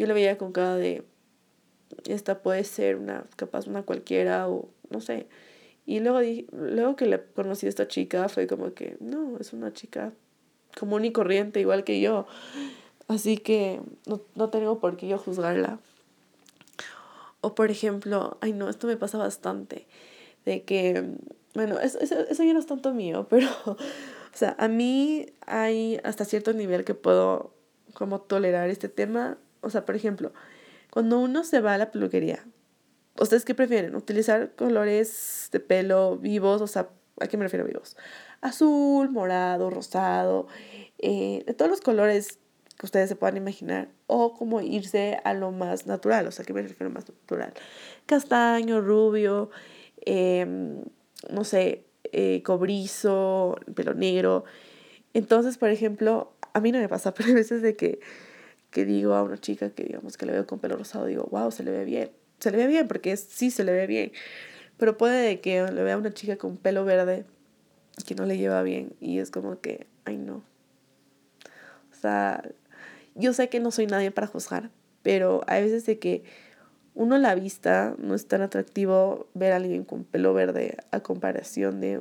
yo 0.00 0.06
le 0.06 0.14
veía 0.14 0.38
con 0.38 0.52
cara 0.52 0.76
de, 0.76 1.04
esta 2.06 2.42
puede 2.42 2.64
ser 2.64 2.96
una, 2.96 3.26
capaz 3.36 3.66
una 3.66 3.82
cualquiera 3.82 4.48
o 4.48 4.70
no 4.88 5.02
sé. 5.02 5.26
Y 5.84 6.00
luego, 6.00 6.20
luego 6.52 6.96
que 6.96 7.04
le 7.04 7.22
conocí 7.22 7.66
a 7.66 7.68
esta 7.68 7.86
chica 7.86 8.30
fue 8.30 8.46
como 8.46 8.72
que, 8.72 8.96
no, 9.00 9.36
es 9.38 9.52
una 9.52 9.74
chica 9.74 10.14
común 10.78 11.04
y 11.04 11.12
corriente, 11.12 11.60
igual 11.60 11.84
que 11.84 12.00
yo. 12.00 12.26
Así 13.08 13.36
que 13.36 13.82
no, 14.06 14.22
no 14.36 14.48
tengo 14.48 14.80
por 14.80 14.96
qué 14.96 15.06
yo 15.06 15.18
juzgarla. 15.18 15.80
O 17.42 17.54
por 17.54 17.70
ejemplo, 17.70 18.38
ay 18.40 18.54
no, 18.54 18.70
esto 18.70 18.86
me 18.86 18.96
pasa 18.96 19.18
bastante, 19.18 19.86
de 20.46 20.62
que, 20.62 21.10
bueno, 21.52 21.78
eso, 21.78 21.98
eso, 22.00 22.18
eso 22.20 22.42
ya 22.42 22.54
no 22.54 22.58
es 22.58 22.66
tanto 22.66 22.94
mío, 22.94 23.26
pero, 23.30 23.48
o 23.66 23.76
sea, 24.32 24.56
a 24.58 24.68
mí 24.68 25.26
hay 25.46 26.00
hasta 26.04 26.24
cierto 26.24 26.54
nivel 26.54 26.86
que 26.86 26.94
puedo 26.94 27.52
como 27.92 28.22
tolerar 28.22 28.70
este 28.70 28.88
tema. 28.88 29.36
O 29.60 29.70
sea, 29.70 29.84
por 29.84 29.96
ejemplo, 29.96 30.32
cuando 30.90 31.18
uno 31.18 31.44
se 31.44 31.60
va 31.60 31.74
a 31.74 31.78
la 31.78 31.90
peluquería, 31.90 32.44
¿ustedes 33.18 33.44
qué 33.44 33.54
prefieren? 33.54 33.94
¿Utilizar 33.94 34.54
colores 34.56 35.48
de 35.52 35.60
pelo 35.60 36.16
vivos? 36.16 36.60
O 36.62 36.66
sea, 36.66 36.90
¿a 37.20 37.26
qué 37.26 37.36
me 37.36 37.44
refiero 37.44 37.64
vivos? 37.64 37.96
Azul, 38.40 39.10
morado, 39.10 39.70
rosado, 39.70 40.46
eh, 40.98 41.44
de 41.46 41.54
todos 41.54 41.70
los 41.70 41.80
colores 41.80 42.38
que 42.80 42.86
ustedes 42.86 43.10
se 43.10 43.16
puedan 43.16 43.36
imaginar, 43.36 43.90
o 44.06 44.32
como 44.32 44.62
irse 44.62 45.20
a 45.24 45.34
lo 45.34 45.52
más 45.52 45.86
natural, 45.86 46.26
o 46.26 46.30
sea, 46.30 46.46
que 46.46 46.54
me 46.54 46.62
refiero 46.62 46.88
más 46.88 47.06
natural. 47.06 47.52
Castaño, 48.06 48.80
rubio, 48.80 49.50
em, 50.06 50.82
no 51.30 51.44
sé, 51.44 51.84
eh, 52.04 52.42
cobrizo, 52.42 53.56
pelo 53.74 53.92
negro. 53.92 54.44
Entonces, 55.12 55.58
por 55.58 55.68
ejemplo, 55.68 56.32
a 56.54 56.60
mí 56.60 56.72
no 56.72 56.78
me 56.78 56.88
pasa, 56.88 57.12
pero 57.14 57.30
a 57.30 57.34
veces 57.34 57.60
de 57.60 57.76
que, 57.76 58.00
que 58.70 58.84
digo 58.84 59.14
a 59.14 59.22
una 59.22 59.38
chica 59.38 59.70
que 59.70 59.84
digamos 59.84 60.16
que 60.16 60.26
le 60.26 60.32
veo 60.32 60.46
con 60.46 60.58
pelo 60.58 60.76
rosado, 60.76 61.06
digo, 61.06 61.28
wow, 61.30 61.50
se 61.50 61.62
le 61.62 61.70
ve 61.70 61.84
bien. 61.84 62.10
Se 62.38 62.50
le 62.50 62.56
ve 62.56 62.66
bien 62.66 62.88
porque 62.88 63.16
sí 63.16 63.50
se 63.50 63.64
le 63.64 63.72
ve 63.72 63.86
bien. 63.86 64.12
Pero 64.76 64.96
puede 64.96 65.40
que 65.40 65.62
le 65.62 65.82
vea 65.82 65.94
a 65.94 65.98
una 65.98 66.12
chica 66.12 66.36
con 66.36 66.56
pelo 66.56 66.84
verde 66.84 67.24
que 68.06 68.14
no 68.14 68.24
le 68.24 68.38
lleva 68.38 68.62
bien 68.62 68.94
y 69.00 69.18
es 69.18 69.30
como 69.30 69.60
que, 69.60 69.86
ay 70.04 70.16
no. 70.16 70.42
O 71.92 71.94
sea, 72.00 72.42
yo 73.14 73.32
sé 73.32 73.48
que 73.48 73.60
no 73.60 73.70
soy 73.70 73.86
nadie 73.86 74.10
para 74.10 74.26
juzgar, 74.26 74.70
pero 75.02 75.42
hay 75.46 75.62
veces 75.62 75.84
de 75.86 75.98
que 75.98 76.24
uno 76.94 77.18
la 77.18 77.34
vista 77.34 77.94
no 77.98 78.14
es 78.14 78.26
tan 78.26 78.42
atractivo 78.42 79.28
ver 79.34 79.52
a 79.52 79.56
alguien 79.56 79.84
con 79.84 80.04
pelo 80.04 80.34
verde 80.34 80.76
a 80.90 81.00
comparación 81.00 81.80
de 81.80 82.00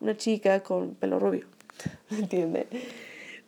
una 0.00 0.16
chica 0.16 0.62
con 0.62 0.94
pelo 0.94 1.18
rubio, 1.18 1.46
¿me 2.10 2.18
entiende? 2.18 2.66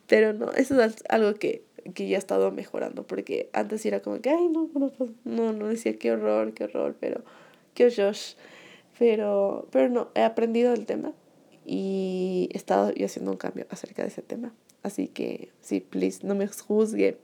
Pero 0.07 0.33
no, 0.33 0.51
eso 0.51 0.81
es 0.81 1.03
algo 1.09 1.35
que, 1.35 1.63
que 1.93 2.07
ya 2.07 2.17
he 2.17 2.19
estado 2.19 2.51
mejorando, 2.51 3.03
porque 3.03 3.49
antes 3.53 3.85
era 3.85 4.01
como 4.01 4.21
que, 4.21 4.29
ay, 4.29 4.47
no, 4.49 4.69
no, 4.73 4.91
no, 5.23 5.53
no 5.53 5.67
decía 5.67 5.97
qué 5.97 6.11
horror, 6.11 6.53
qué 6.53 6.65
horror, 6.65 6.95
pero 6.99 7.23
qué 7.73 7.91
Josh. 7.91 8.35
Pero, 8.97 9.67
pero 9.71 9.89
no, 9.89 10.09
he 10.15 10.23
aprendido 10.23 10.73
el 10.73 10.85
tema 10.85 11.13
y 11.65 12.49
he 12.53 12.57
estado 12.57 12.91
yo 12.93 13.05
haciendo 13.05 13.31
un 13.31 13.37
cambio 13.37 13.65
acerca 13.69 14.03
de 14.03 14.09
ese 14.09 14.21
tema. 14.21 14.53
Así 14.83 15.07
que 15.07 15.51
sí, 15.61 15.79
please, 15.79 16.25
no 16.25 16.35
me 16.35 16.47
juzgue. 16.47 17.17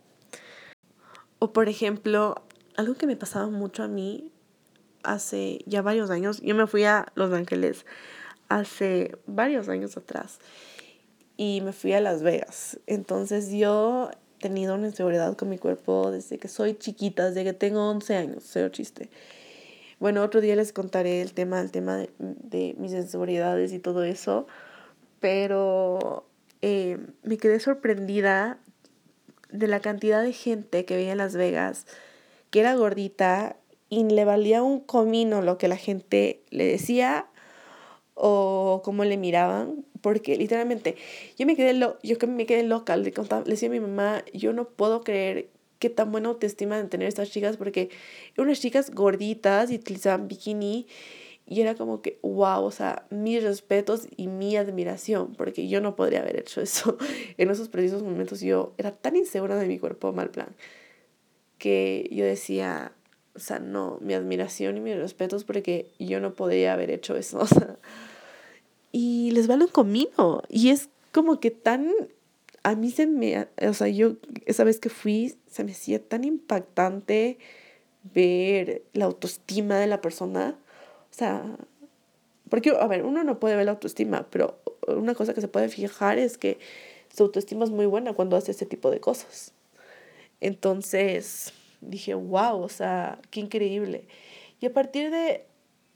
O 1.39 1.53
por 1.53 1.69
ejemplo, 1.69 2.35
algo 2.75 2.95
que 2.95 3.07
me 3.07 3.15
pasaba 3.15 3.49
mucho 3.49 3.83
a 3.83 3.87
mí 3.87 4.31
hace 5.03 5.59
ya 5.65 5.81
varios 5.81 6.09
años, 6.09 6.41
yo 6.41 6.55
me 6.55 6.67
fui 6.67 6.83
a 6.83 7.11
Los 7.15 7.31
Ángeles 7.31 7.85
hace 8.49 9.17
varios 9.27 9.69
años 9.69 9.95
atrás 9.95 10.39
y 11.37 11.61
me 11.61 11.71
fui 11.71 11.93
a 11.93 12.01
Las 12.01 12.21
Vegas. 12.21 12.79
Entonces 12.87 13.51
yo 13.51 14.11
tenido 14.39 14.75
una 14.75 14.87
inseguridad 14.87 15.35
con 15.37 15.49
mi 15.49 15.57
cuerpo 15.57 16.11
desde 16.11 16.37
que 16.37 16.47
soy 16.47 16.75
chiquita, 16.75 17.29
desde 17.29 17.43
que 17.43 17.53
tengo 17.53 17.89
11 17.89 18.15
años, 18.15 18.43
cero 18.45 18.69
chiste. 18.69 19.09
Bueno, 19.99 20.23
otro 20.23 20.41
día 20.41 20.55
les 20.55 20.73
contaré 20.73 21.21
el 21.21 21.33
tema, 21.33 21.59
el 21.59 21.71
tema 21.71 21.97
de, 21.97 22.09
de 22.17 22.75
mis 22.77 22.93
inseguridades 22.93 23.73
y 23.73 23.79
todo 23.79 24.03
eso, 24.03 24.47
pero 25.19 26.25
eh, 26.61 26.97
me 27.23 27.37
quedé 27.37 27.59
sorprendida 27.59 28.57
de 29.51 29.67
la 29.67 29.79
cantidad 29.79 30.23
de 30.23 30.33
gente 30.33 30.85
que 30.85 30.95
veía 30.95 31.11
en 31.11 31.17
Las 31.17 31.35
Vegas, 31.35 31.85
que 32.49 32.59
era 32.59 32.75
gordita 32.75 33.57
y 33.89 34.03
le 34.03 34.25
valía 34.25 34.61
un 34.61 34.79
comino 34.79 35.41
lo 35.41 35.57
que 35.57 35.67
la 35.67 35.77
gente 35.77 36.41
le 36.49 36.65
decía 36.65 37.27
o 38.21 38.81
cómo 38.83 39.05
le 39.05 39.17
miraban, 39.17 39.85
porque 40.01 40.35
literalmente 40.35 40.95
yo 41.37 41.45
me 41.45 41.55
quedé, 41.55 41.73
lo, 41.73 41.97
yo 42.03 42.17
me 42.27 42.45
quedé 42.45 42.63
loca, 42.63 42.97
le, 42.97 43.13
contaba, 43.13 43.43
le 43.45 43.51
decía 43.51 43.69
a 43.69 43.71
mi 43.71 43.79
mamá, 43.79 44.23
yo 44.33 44.51
no 44.51 44.67
puedo 44.67 45.03
creer 45.03 45.49
qué 45.79 45.89
tan 45.89 46.11
buena 46.11 46.27
autoestima 46.27 46.77
de 46.77 46.83
tener 46.89 47.07
estas 47.07 47.31
chicas, 47.31 47.55
porque 47.55 47.89
eran 48.33 48.47
unas 48.47 48.59
chicas 48.59 48.91
gorditas 48.91 49.71
y 49.71 49.75
utilizaban 49.75 50.27
bikini 50.27 50.85
y 51.47 51.61
era 51.61 51.75
como 51.75 52.01
que, 52.01 52.19
wow, 52.21 52.63
o 52.63 52.71
sea, 52.71 53.07
mis 53.09 53.41
respetos 53.41 54.07
y 54.17 54.27
mi 54.27 54.57
admiración, 54.57 55.33
porque 55.35 55.69
yo 55.69 55.79
no 55.79 55.95
podría 55.95 56.19
haber 56.19 56.37
hecho 56.37 56.61
eso. 56.61 56.97
en 57.37 57.49
esos 57.49 57.69
precisos 57.69 58.03
momentos 58.03 58.41
yo 58.41 58.73
era 58.77 58.91
tan 58.91 59.15
insegura 59.15 59.55
de 59.55 59.65
mi 59.65 59.79
cuerpo, 59.79 60.11
mal 60.11 60.29
plan, 60.29 60.55
que 61.57 62.09
yo 62.11 62.25
decía, 62.25 62.91
o 63.35 63.39
sea, 63.39 63.59
no, 63.59 63.97
mi 64.01 64.13
admiración 64.13 64.77
y 64.77 64.79
mis 64.81 64.95
respetos, 64.97 65.43
porque 65.43 65.91
yo 65.99 66.19
no 66.19 66.33
podría 66.33 66.73
haber 66.73 66.91
hecho 66.91 67.15
eso. 67.15 67.39
O 67.41 67.47
sea, 67.47 67.77
y 68.91 69.31
les 69.31 69.47
vale 69.47 69.65
un 69.65 69.71
comino. 69.71 70.41
Y 70.49 70.69
es 70.69 70.89
como 71.11 71.39
que 71.39 71.51
tan, 71.51 71.91
a 72.63 72.75
mí 72.75 72.89
se 72.89 73.05
me, 73.07 73.47
o 73.61 73.73
sea, 73.73 73.87
yo 73.87 74.15
esa 74.45 74.63
vez 74.63 74.79
que 74.79 74.89
fui, 74.89 75.35
se 75.47 75.63
me 75.63 75.73
hacía 75.73 76.01
tan 76.01 76.23
impactante 76.23 77.37
ver 78.13 78.83
la 78.93 79.05
autoestima 79.05 79.77
de 79.77 79.87
la 79.87 80.01
persona 80.01 80.57
o 81.11 81.13
sea, 81.13 81.43
porque, 82.49 82.71
a 82.71 82.87
ver, 82.87 83.03
uno 83.03 83.23
no 83.23 83.39
puede 83.39 83.55
ver 83.55 83.65
la 83.65 83.71
autoestima, 83.71 84.27
pero 84.29 84.59
una 84.87 85.15
cosa 85.15 85.33
que 85.33 85.41
se 85.41 85.47
puede 85.47 85.69
fijar 85.69 86.17
es 86.17 86.37
que 86.37 86.59
su 87.15 87.23
autoestima 87.23 87.65
es 87.65 87.71
muy 87.71 87.85
buena 87.85 88.13
cuando 88.13 88.37
hace 88.37 88.51
ese 88.51 88.65
tipo 88.65 88.91
de 88.91 88.99
cosas. 88.99 89.53
Entonces 90.39 91.53
dije, 91.81 92.13
wow, 92.13 92.61
o 92.61 92.69
sea, 92.69 93.19
qué 93.31 93.39
increíble. 93.39 94.07
Y 94.61 94.65
a 94.65 94.73
partir 94.73 95.11
de, 95.11 95.45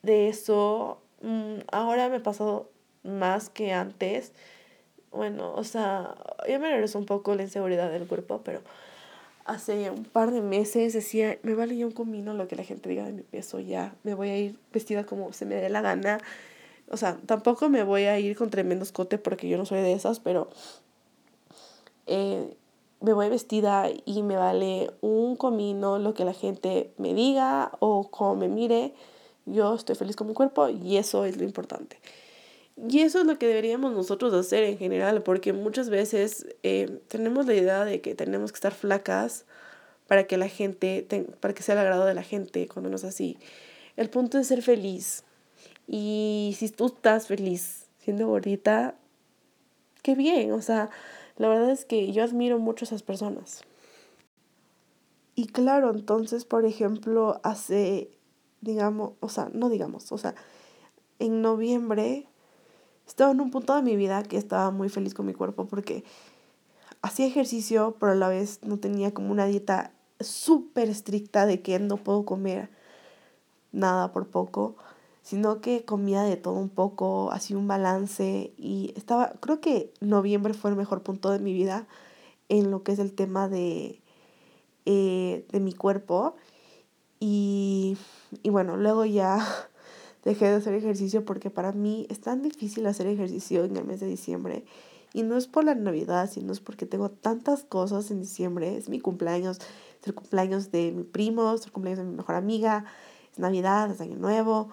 de 0.01 0.29
eso, 0.29 1.01
mm, 1.21 1.59
ahora 1.71 2.09
me 2.09 2.19
pasado 2.19 2.69
más 3.03 3.49
que 3.49 3.73
antes. 3.73 4.31
Bueno, 5.11 5.53
o 5.53 5.63
sea, 5.63 6.15
ya 6.47 6.59
me 6.59 6.69
regresó 6.69 6.99
un 6.99 7.05
poco 7.05 7.35
la 7.35 7.43
inseguridad 7.43 7.91
del 7.91 8.07
cuerpo, 8.07 8.41
pero 8.43 8.61
hace 9.45 9.89
un 9.91 10.05
par 10.05 10.31
de 10.31 10.41
meses 10.41 10.93
decía, 10.93 11.37
me 11.43 11.53
vale 11.53 11.75
ya 11.75 11.85
un 11.85 11.91
comino 11.91 12.33
lo 12.33 12.47
que 12.47 12.55
la 12.55 12.63
gente 12.63 12.89
diga 12.89 13.05
de 13.05 13.11
mi 13.11 13.21
peso, 13.23 13.59
ya 13.59 13.93
me 14.03 14.13
voy 14.13 14.29
a 14.29 14.37
ir 14.37 14.57
vestida 14.71 15.05
como 15.05 15.33
se 15.33 15.45
me 15.45 15.55
dé 15.55 15.69
la 15.69 15.81
gana. 15.81 16.19
O 16.89 16.97
sea, 16.97 17.17
tampoco 17.25 17.69
me 17.69 17.83
voy 17.83 18.03
a 18.03 18.19
ir 18.19 18.35
con 18.35 18.49
tremendo 18.49 18.83
escote 18.83 19.17
porque 19.17 19.47
yo 19.49 19.57
no 19.57 19.65
soy 19.65 19.81
de 19.81 19.93
esas, 19.93 20.19
pero 20.19 20.49
eh, 22.07 22.55
me 23.03 23.11
voy 23.11 23.27
vestida 23.27 23.89
y 24.05 24.23
me 24.23 24.37
vale 24.37 24.89
un 25.01 25.35
comino 25.35 25.99
lo 25.99 26.13
que 26.13 26.23
la 26.23 26.33
gente 26.33 26.93
me 26.97 27.13
diga 27.13 27.73
o 27.79 28.09
como 28.09 28.35
me 28.37 28.47
mire. 28.47 28.93
Yo 29.45 29.75
estoy 29.75 29.95
feliz 29.95 30.15
con 30.15 30.27
mi 30.27 30.33
cuerpo 30.33 30.69
y 30.69 30.95
eso 30.95 31.25
es 31.25 31.35
lo 31.35 31.43
importante. 31.43 31.99
Y 32.77 33.01
eso 33.01 33.19
es 33.19 33.25
lo 33.25 33.37
que 33.37 33.45
deberíamos 33.45 33.91
nosotros 33.91 34.33
hacer 34.33 34.63
en 34.63 34.77
general, 34.77 35.21
porque 35.21 35.51
muchas 35.51 35.89
veces 35.89 36.47
eh, 36.63 37.01
tenemos 37.09 37.45
la 37.45 37.55
idea 37.55 37.83
de 37.83 37.99
que 37.99 38.15
tenemos 38.15 38.53
que 38.53 38.55
estar 38.55 38.73
flacas 38.73 39.45
para 40.07 40.25
que 40.25 40.37
la 40.37 40.47
gente, 40.47 41.05
para 41.41 41.53
que 41.53 41.61
sea 41.61 41.73
el 41.73 41.79
agrado 41.79 42.05
de 42.05 42.13
la 42.13 42.23
gente, 42.23 42.69
cuando 42.69 42.89
no 42.89 42.95
es 42.95 43.03
así. 43.03 43.37
El 43.97 44.09
punto 44.09 44.39
es 44.39 44.47
ser 44.47 44.61
feliz. 44.61 45.25
Y 45.87 46.55
si 46.57 46.69
tú 46.69 46.85
estás 46.85 47.27
feliz 47.27 47.87
siendo 47.99 48.27
gordita, 48.27 48.95
qué 50.01 50.15
bien. 50.15 50.53
O 50.53 50.61
sea, 50.61 50.89
la 51.37 51.47
verdad 51.49 51.71
es 51.71 51.85
que 51.85 52.11
yo 52.11 52.23
admiro 52.23 52.59
mucho 52.59 52.85
a 52.85 52.87
esas 52.87 53.03
personas. 53.03 53.63
Y 55.35 55.47
claro, 55.47 55.91
entonces, 55.91 56.45
por 56.45 56.65
ejemplo, 56.65 57.39
hace, 57.43 58.11
digamos, 58.61 59.13
o 59.19 59.29
sea, 59.29 59.49
no 59.53 59.69
digamos, 59.69 60.11
o 60.11 60.17
sea, 60.17 60.35
en 61.19 61.41
noviembre 61.41 62.27
estaba 63.07 63.31
en 63.31 63.41
un 63.41 63.51
punto 63.51 63.75
de 63.75 63.81
mi 63.81 63.95
vida 63.95 64.23
que 64.23 64.37
estaba 64.37 64.71
muy 64.71 64.89
feliz 64.89 65.13
con 65.13 65.25
mi 65.25 65.33
cuerpo 65.33 65.65
porque 65.65 66.03
hacía 67.01 67.25
ejercicio, 67.25 67.95
pero 67.99 68.13
a 68.13 68.15
la 68.15 68.29
vez 68.29 68.59
no 68.63 68.77
tenía 68.77 69.13
como 69.13 69.31
una 69.31 69.45
dieta 69.45 69.91
súper 70.19 70.89
estricta 70.89 71.45
de 71.45 71.61
que 71.61 71.79
no 71.79 71.97
puedo 71.97 72.25
comer 72.25 72.69
nada 73.71 74.11
por 74.13 74.27
poco, 74.27 74.75
sino 75.23 75.61
que 75.61 75.85
comía 75.85 76.21
de 76.21 76.35
todo 76.35 76.55
un 76.55 76.69
poco, 76.69 77.31
hacía 77.31 77.57
un 77.57 77.67
balance 77.67 78.53
y 78.57 78.93
estaba, 78.97 79.33
creo 79.39 79.61
que 79.61 79.93
noviembre 80.01 80.53
fue 80.53 80.69
el 80.69 80.75
mejor 80.75 81.01
punto 81.01 81.31
de 81.31 81.39
mi 81.39 81.53
vida 81.53 81.87
en 82.49 82.69
lo 82.69 82.83
que 82.83 82.91
es 82.91 82.99
el 82.99 83.13
tema 83.13 83.47
de, 83.47 84.01
eh, 84.85 85.47
de 85.49 85.59
mi 85.61 85.73
cuerpo. 85.73 86.35
Y, 87.21 87.97
y 88.43 88.49
bueno, 88.49 88.75
luego 88.75 89.05
ya 89.05 89.39
dejé 90.25 90.45
de 90.47 90.55
hacer 90.55 90.73
ejercicio 90.73 91.23
porque 91.23 91.49
para 91.49 91.71
mí 91.71 92.05
es 92.09 92.19
tan 92.19 92.41
difícil 92.41 92.85
hacer 92.85 93.07
ejercicio 93.07 93.63
en 93.63 93.77
el 93.77 93.85
mes 93.85 94.01
de 94.01 94.07
diciembre. 94.07 94.65
Y 95.13 95.23
no 95.23 95.37
es 95.37 95.47
por 95.47 95.63
la 95.63 95.73
Navidad, 95.73 96.29
sino 96.29 96.51
es 96.51 96.59
porque 96.59 96.85
tengo 96.85 97.09
tantas 97.09 97.63
cosas 97.63 98.11
en 98.11 98.19
diciembre. 98.19 98.75
Es 98.75 98.89
mi 98.89 98.99
cumpleaños, 98.99 99.59
es 100.01 100.07
el 100.07 100.15
cumpleaños 100.15 100.69
de 100.71 100.91
mi 100.91 101.03
primo, 101.03 101.53
es 101.53 101.65
el 101.65 101.71
cumpleaños 101.71 102.03
de 102.03 102.11
mi 102.11 102.17
mejor 102.17 102.35
amiga, 102.35 102.83
es 103.31 103.39
Navidad, 103.39 103.89
es 103.89 104.01
Año 104.01 104.17
Nuevo. 104.17 104.69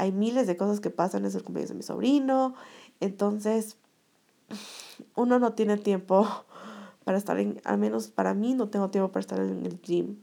Hay 0.00 0.12
miles 0.12 0.46
de 0.46 0.56
cosas 0.56 0.80
que 0.80 0.88
pasan, 0.88 1.26
es 1.26 1.34
el 1.34 1.42
cumpleaños 1.42 1.68
de 1.68 1.74
mi 1.74 1.82
sobrino. 1.82 2.54
Entonces, 3.00 3.76
uno 5.14 5.38
no 5.38 5.52
tiene 5.52 5.76
tiempo 5.76 6.26
para 7.04 7.18
estar 7.18 7.38
en, 7.38 7.60
al 7.64 7.76
menos 7.76 8.08
para 8.08 8.32
mí, 8.32 8.54
no 8.54 8.70
tengo 8.70 8.88
tiempo 8.88 9.12
para 9.12 9.20
estar 9.20 9.38
en 9.40 9.66
el 9.66 9.78
gym 9.82 10.16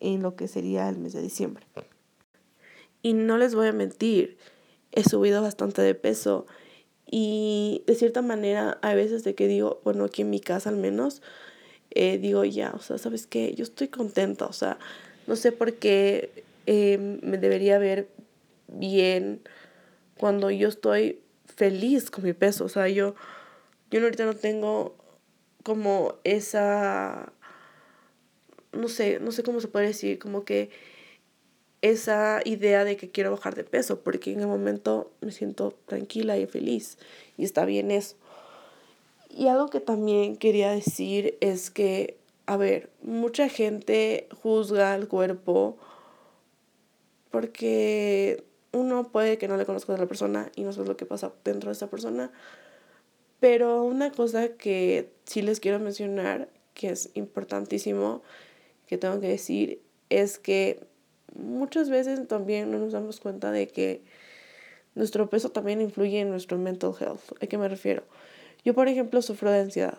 en 0.00 0.22
lo 0.22 0.36
que 0.36 0.48
sería 0.48 0.88
el 0.88 0.96
mes 0.96 1.12
de 1.12 1.20
diciembre. 1.20 1.66
Y 3.02 3.12
no 3.12 3.36
les 3.36 3.54
voy 3.54 3.68
a 3.68 3.72
mentir, 3.72 4.38
he 4.90 5.04
subido 5.06 5.42
bastante 5.42 5.82
de 5.82 5.94
peso 5.94 6.46
y 7.04 7.84
de 7.86 7.96
cierta 7.96 8.22
manera 8.22 8.78
hay 8.80 8.96
veces 8.96 9.22
de 9.22 9.34
que 9.34 9.48
digo, 9.48 9.82
bueno, 9.84 10.04
aquí 10.04 10.22
en 10.22 10.30
mi 10.30 10.40
casa 10.40 10.70
al 10.70 10.76
menos, 10.76 11.20
eh, 11.90 12.16
digo 12.16 12.42
ya, 12.46 12.72
o 12.74 12.80
sea, 12.80 12.96
¿sabes 12.96 13.26
qué? 13.26 13.54
Yo 13.54 13.64
estoy 13.64 13.88
contenta, 13.88 14.46
o 14.46 14.54
sea, 14.54 14.78
no 15.26 15.36
sé 15.36 15.52
por 15.52 15.74
qué 15.74 16.44
eh, 16.64 17.18
me 17.22 17.36
debería 17.36 17.78
ver 17.78 18.08
bien 18.72 19.42
cuando 20.18 20.50
yo 20.50 20.68
estoy 20.68 21.20
feliz 21.44 22.10
con 22.10 22.24
mi 22.24 22.32
peso, 22.32 22.64
o 22.64 22.68
sea, 22.68 22.88
yo, 22.88 23.14
yo 23.90 24.00
ahorita 24.00 24.24
no 24.24 24.34
tengo 24.34 24.96
como 25.62 26.14
esa, 26.24 27.32
no 28.72 28.88
sé, 28.88 29.20
no 29.20 29.32
sé 29.32 29.42
cómo 29.42 29.60
se 29.60 29.68
puede 29.68 29.86
decir, 29.86 30.18
como 30.18 30.44
que 30.44 30.70
esa 31.82 32.40
idea 32.44 32.84
de 32.84 32.96
que 32.96 33.10
quiero 33.10 33.30
bajar 33.30 33.54
de 33.54 33.64
peso, 33.64 34.00
porque 34.00 34.32
en 34.32 34.40
el 34.40 34.46
momento 34.46 35.12
me 35.20 35.32
siento 35.32 35.74
tranquila 35.86 36.36
y 36.36 36.46
feliz 36.46 36.98
y 37.36 37.44
está 37.44 37.64
bien 37.64 37.90
eso. 37.90 38.16
Y 39.30 39.46
algo 39.46 39.68
que 39.68 39.80
también 39.80 40.36
quería 40.36 40.70
decir 40.70 41.38
es 41.40 41.70
que, 41.70 42.18
a 42.46 42.56
ver, 42.56 42.90
mucha 43.02 43.48
gente 43.48 44.28
juzga 44.42 44.92
al 44.92 45.08
cuerpo 45.08 45.78
porque 47.30 48.44
uno 48.72 49.10
puede 49.10 49.38
que 49.38 49.48
no 49.48 49.56
le 49.56 49.66
conozca 49.66 49.94
a 49.94 49.98
la 49.98 50.06
persona 50.06 50.50
y 50.56 50.62
no 50.62 50.72
sabes 50.72 50.88
lo 50.88 50.96
que 50.96 51.06
pasa 51.06 51.32
dentro 51.44 51.70
de 51.70 51.72
esa 51.72 51.90
persona. 51.90 52.30
Pero 53.40 53.84
una 53.84 54.12
cosa 54.12 54.50
que 54.50 55.12
sí 55.24 55.42
les 55.42 55.60
quiero 55.60 55.78
mencionar, 55.78 56.48
que 56.74 56.90
es 56.90 57.10
importantísimo, 57.14 58.22
que 58.86 58.98
tengo 58.98 59.20
que 59.20 59.28
decir, 59.28 59.80
es 60.10 60.38
que 60.38 60.86
muchas 61.34 61.90
veces 61.90 62.26
también 62.28 62.70
no 62.70 62.78
nos 62.78 62.92
damos 62.92 63.20
cuenta 63.20 63.50
de 63.50 63.68
que 63.68 64.02
nuestro 64.94 65.30
peso 65.30 65.50
también 65.50 65.80
influye 65.80 66.20
en 66.20 66.30
nuestro 66.30 66.58
mental 66.58 66.92
health. 67.00 67.20
¿A 67.40 67.46
qué 67.46 67.56
me 67.56 67.68
refiero? 67.68 68.02
Yo, 68.64 68.74
por 68.74 68.88
ejemplo, 68.88 69.22
sufro 69.22 69.50
de 69.50 69.60
ansiedad. 69.60 69.98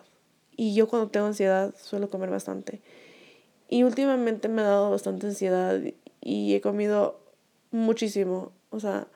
Y 0.56 0.76
yo 0.76 0.88
cuando 0.88 1.10
tengo 1.10 1.26
ansiedad 1.26 1.74
suelo 1.76 2.10
comer 2.10 2.30
bastante. 2.30 2.82
Y 3.70 3.84
últimamente 3.84 4.50
me 4.50 4.62
ha 4.62 4.66
dado 4.66 4.92
bastante 4.92 5.28
ansiedad 5.28 5.82
y 6.20 6.54
he 6.54 6.62
comido 6.62 7.20
muchísimo. 7.72 8.52
O 8.72 8.80
sea, 8.80 9.08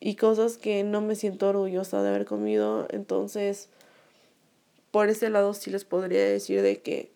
y 0.00 0.16
cosas 0.16 0.58
que 0.58 0.84
no 0.84 1.00
me 1.00 1.14
siento 1.14 1.48
orgullosa 1.48 2.02
de 2.02 2.10
haber 2.10 2.26
comido. 2.26 2.86
Entonces, 2.90 3.70
por 4.90 5.08
ese 5.08 5.30
lado 5.30 5.54
sí 5.54 5.70
les 5.70 5.84
podría 5.84 6.24
decir 6.24 6.62
de 6.62 6.80
que 6.80 7.10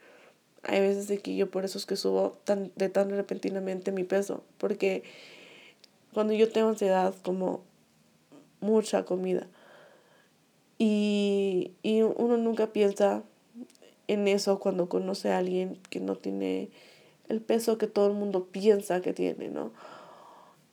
hay 0.63 0.81
veces 0.81 1.21
que 1.21 1.37
yo 1.37 1.51
por 1.51 1.65
eso 1.65 1.79
es 1.79 1.87
que 1.87 1.97
subo 1.97 2.39
tan, 2.45 2.73
de 2.77 2.89
tan 2.89 3.11
repentinamente 3.11 3.93
mi 3.93 4.05
peso, 4.05 4.45
porque 4.59 5.03
cuando 6.13 6.33
yo 6.33 6.51
tengo 6.51 6.69
ansiedad 6.69 7.15
como 7.23 7.63
mucha 8.61 9.05
comida 9.05 9.47
y, 10.77 11.73
y 11.83 12.03
uno 12.03 12.37
nunca 12.37 12.69
piensa 12.69 13.23
en 14.09 14.29
eso 14.29 14.59
cuando 14.59 14.89
conoce 14.89 15.31
a 15.31 15.39
alguien 15.39 15.79
que 15.89 16.01
no 16.01 16.17
tiene 16.17 16.69
el 17.29 17.41
peso 17.41 17.79
que 17.79 17.87
todo 17.87 18.09
el 18.09 18.15
mundo 18.15 18.47
piensa 18.47 19.01
que 19.01 19.13
tiene, 19.13 19.49
¿no? 19.49 19.73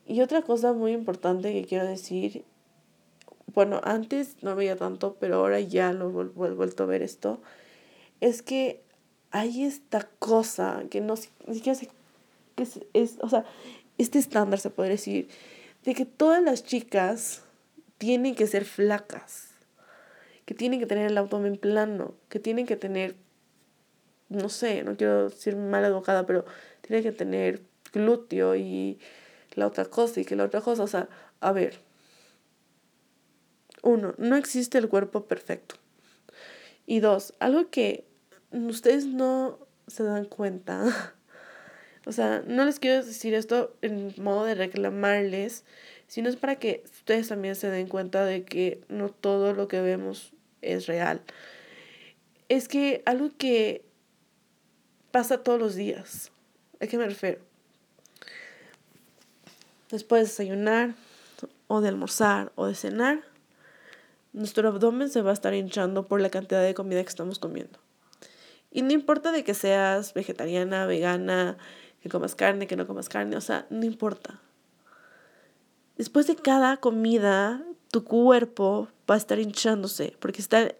Y 0.08 0.22
otra 0.22 0.42
cosa 0.42 0.72
muy 0.72 0.94
importante 0.94 1.52
que 1.52 1.66
quiero 1.66 1.86
decir, 1.86 2.46
bueno, 3.54 3.82
antes 3.84 4.42
no 4.42 4.56
veía 4.56 4.78
tanto, 4.78 5.18
pero 5.20 5.36
ahora 5.36 5.60
ya 5.60 5.92
lo 5.92 6.10
he 6.10 6.50
vuelto 6.54 6.84
a 6.84 6.86
ver 6.86 7.02
esto, 7.02 7.42
es 8.22 8.42
que 8.42 8.82
hay 9.32 9.64
esta 9.64 10.08
cosa 10.20 10.84
que 10.90 11.02
no 11.02 11.16
ni 11.46 11.56
siquiera 11.56 11.78
sé 11.78 11.90
qué 12.56 12.64
es, 12.64 12.80
es, 12.94 13.18
o 13.22 13.28
sea, 13.28 13.44
este 13.98 14.18
estándar 14.18 14.60
se 14.60 14.70
puede 14.70 14.92
decir, 14.92 15.28
de 15.84 15.94
que 15.94 16.06
todas 16.06 16.42
las 16.42 16.64
chicas 16.64 17.44
tienen 17.98 18.34
que 18.34 18.48
ser 18.48 18.64
flacas, 18.64 19.50
que 20.46 20.54
tienen 20.54 20.80
que 20.80 20.86
tener 20.86 21.12
el 21.12 21.18
abdomen 21.18 21.58
plano, 21.58 22.14
que 22.30 22.40
tienen 22.40 22.66
que 22.66 22.78
tener, 22.78 23.16
no 24.30 24.48
sé, 24.48 24.84
no 24.84 24.96
quiero 24.96 25.30
decir 25.30 25.58
mal 25.58 25.84
educada, 25.84 26.26
pero 26.26 26.46
tienen 26.82 27.04
que 27.04 27.12
tener 27.12 27.62
glúteo 27.92 28.56
y 28.56 29.00
la 29.58 29.68
otra 29.68 29.86
cosa 29.86 30.22
y 30.22 30.26
que 30.26 30.36
la 30.36 30.46
otra 30.46 30.62
cosa, 30.62 30.84
o 30.84 30.88
sea, 30.88 31.10
a 31.42 31.52
ver, 31.52 31.80
uno, 33.82 34.14
no 34.18 34.36
existe 34.36 34.78
el 34.78 34.88
cuerpo 34.88 35.26
perfecto. 35.26 35.76
Y 36.86 37.00
dos, 37.00 37.34
algo 37.40 37.70
que 37.70 38.06
ustedes 38.52 39.08
no 39.08 39.60
se 39.88 40.04
dan 40.04 40.26
cuenta. 40.26 41.16
o 42.06 42.12
sea, 42.12 42.44
no 42.46 42.66
les 42.66 42.80
quiero 42.80 43.04
decir 43.04 43.34
esto 43.34 43.76
en 43.82 44.14
modo 44.18 44.46
de 44.46 44.56
reclamarles, 44.56 45.66
sino 46.06 46.30
es 46.30 46.36
para 46.36 46.58
que 46.58 46.84
ustedes 46.86 47.28
también 47.28 47.56
se 47.56 47.72
den 47.72 47.88
cuenta 47.88 48.26
de 48.26 48.46
que 48.46 48.82
no 48.90 49.10
todo 49.10 49.54
lo 49.54 49.68
que 49.68 49.82
vemos 49.82 50.34
es 50.62 50.86
real. 50.86 51.24
Es 52.48 52.68
que 52.68 53.02
algo 53.06 53.32
que 53.38 53.84
pasa 55.12 55.44
todos 55.44 55.60
los 55.60 55.74
días. 55.74 56.32
¿A 56.80 56.86
qué 56.86 56.98
me 56.98 57.06
refiero? 57.06 57.47
Después 59.90 60.22
de 60.22 60.28
desayunar, 60.28 60.96
o 61.68 61.82
de 61.82 61.90
almorzar, 61.90 62.52
o 62.56 62.66
de 62.66 62.76
cenar, 62.76 63.24
nuestro 64.34 64.68
abdomen 64.68 65.10
se 65.10 65.22
va 65.22 65.32
a 65.32 65.34
estar 65.34 65.54
hinchando 65.54 66.06
por 66.08 66.22
la 66.22 66.30
cantidad 66.30 66.64
de 66.64 66.74
comida 66.74 67.02
que 67.04 67.10
estamos 67.10 67.40
comiendo. 67.40 67.80
Y 68.72 68.82
no 68.82 68.92
importa 68.92 69.32
de 69.32 69.44
que 69.44 69.54
seas 69.54 70.14
vegetariana, 70.14 70.86
vegana, 70.86 71.58
que 72.02 72.10
comas 72.10 72.36
carne, 72.36 72.68
que 72.68 72.76
no 72.76 72.86
comas 72.86 73.10
carne, 73.10 73.36
o 73.36 73.42
sea, 73.42 73.66
no 73.70 73.86
importa. 73.86 74.40
Después 75.98 76.28
de 76.28 76.36
cada 76.36 76.78
comida, 76.78 77.64
tu 77.90 78.04
cuerpo 78.04 78.88
va 79.10 79.16
a 79.16 79.18
estar 79.18 79.40
hinchándose 79.40 80.16
porque 80.20 80.42
está 80.42 80.72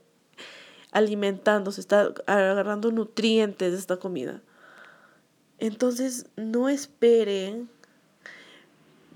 alimentándose, 0.92 1.82
está 1.82 2.14
agarrando 2.28 2.92
nutrientes 2.92 3.72
de 3.72 3.80
esta 3.80 3.98
comida. 3.98 4.42
Entonces, 5.58 6.28
no 6.36 6.70
esperen 6.70 7.70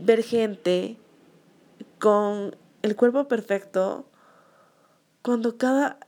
ver 0.02 0.24
gente 0.24 0.98
con 2.00 2.56
el 2.82 2.96
cuerpo 2.96 3.28
perfecto 3.28 4.06
cuando 5.22 5.58
cada 5.58 6.00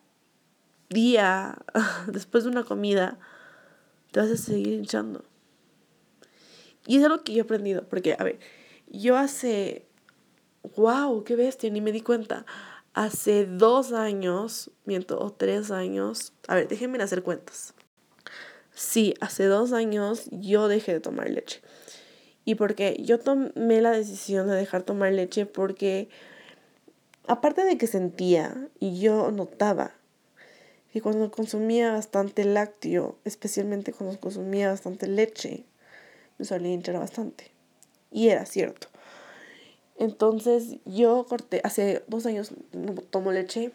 día, 0.90 1.58
después 2.08 2.44
de 2.44 2.50
una 2.50 2.64
comida, 2.64 3.20
te 4.12 4.20
vas 4.20 4.30
a 4.30 4.38
seguir 4.38 4.74
hinchando. 4.74 5.24
Y 6.86 6.98
es 6.98 7.04
algo 7.04 7.24
que 7.24 7.34
yo 7.34 7.40
he 7.40 7.42
aprendido, 7.44 7.88
porque, 7.88 8.16
a 8.18 8.24
ver, 8.24 8.40
yo 8.88 9.18
hace, 9.18 9.88
wow, 10.76 11.24
qué 11.24 11.36
bestia, 11.36 11.70
ni 11.70 11.82
me 11.82 11.92
di 11.92 12.02
cuenta. 12.02 12.46
Hace 12.94 13.46
dos 13.46 13.92
años, 13.94 14.72
miento, 14.86 15.20
o 15.20 15.32
tres 15.32 15.72
años, 15.72 16.34
a 16.48 16.56
ver, 16.56 16.68
déjenme 16.68 17.02
hacer 17.02 17.24
cuentas. 17.24 17.74
Sí, 18.76 19.14
hace 19.22 19.46
dos 19.46 19.72
años 19.72 20.28
yo 20.32 20.68
dejé 20.68 20.94
de 20.94 21.00
tomar 21.00 21.30
leche. 21.30 21.62
Y 22.46 22.56
porque 22.56 22.98
yo 23.02 23.20
tomé 23.20 23.82
la 23.82 23.92
decisión 23.92 24.48
de 24.48 24.56
dejar 24.56 24.84
tomar 24.84 25.14
leche 25.14 25.46
porque, 25.46 26.10
aparte 27.28 27.64
de 27.64 27.78
que 27.78 27.88
sentía 27.88 28.68
y 28.80 29.00
yo 29.00 29.32
notaba 29.32 29.94
que 30.92 31.02
cuando 31.02 31.32
consumía 31.32 31.92
bastante 31.92 32.46
lácteo, 32.46 33.18
especialmente 33.26 33.94
cuando 33.94 34.20
consumía 34.20 34.70
bastante 34.70 35.08
leche, 35.08 35.66
me 36.38 36.46
solía 36.46 36.74
hinchar 36.74 37.00
bastante. 37.00 37.52
Y 38.12 38.30
era 38.30 38.46
cierto. 38.46 38.88
Entonces 39.98 40.78
yo 40.86 41.26
corté, 41.28 41.62
hace 41.64 42.04
dos 42.08 42.26
años 42.26 42.52
no 42.74 42.94
tomo 42.94 43.32
leche 43.32 43.72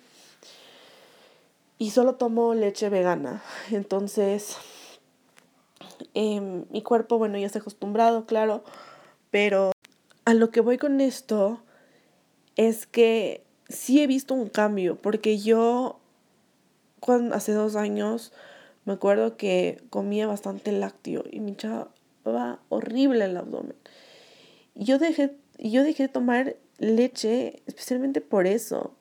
y 1.78 1.90
solo 1.90 2.16
tomo 2.16 2.54
leche 2.54 2.88
vegana. 2.88 3.42
Entonces 3.70 4.56
em, 6.14 6.64
mi 6.70 6.82
cuerpo, 6.82 7.18
bueno, 7.18 7.38
ya 7.38 7.46
está 7.46 7.58
acostumbrado, 7.58 8.26
claro, 8.26 8.64
pero 9.30 9.72
a 10.24 10.34
lo 10.34 10.50
que 10.50 10.60
voy 10.60 10.78
con 10.78 11.00
esto 11.00 11.62
es 12.56 12.86
que 12.86 13.44
sí 13.68 14.02
he 14.02 14.06
visto 14.06 14.34
un 14.34 14.48
cambio, 14.48 14.96
porque 14.96 15.38
yo 15.38 16.00
cuando 17.00 17.34
hace 17.34 17.52
dos 17.52 17.76
años 17.76 18.32
me 18.84 18.94
acuerdo 18.94 19.36
que 19.36 19.82
comía 19.90 20.26
bastante 20.26 20.72
lácteo 20.72 21.24
y 21.30 21.40
me 21.40 21.50
hinchaba 21.50 21.90
horrible 22.68 23.24
el 23.24 23.36
abdomen. 23.36 23.76
Yo 24.74 24.98
dejé, 24.98 25.36
yo 25.58 25.82
dejé 25.82 26.04
de 26.04 26.08
tomar 26.08 26.56
leche 26.78 27.62
especialmente 27.66 28.20
por 28.20 28.46
eso. 28.46 28.94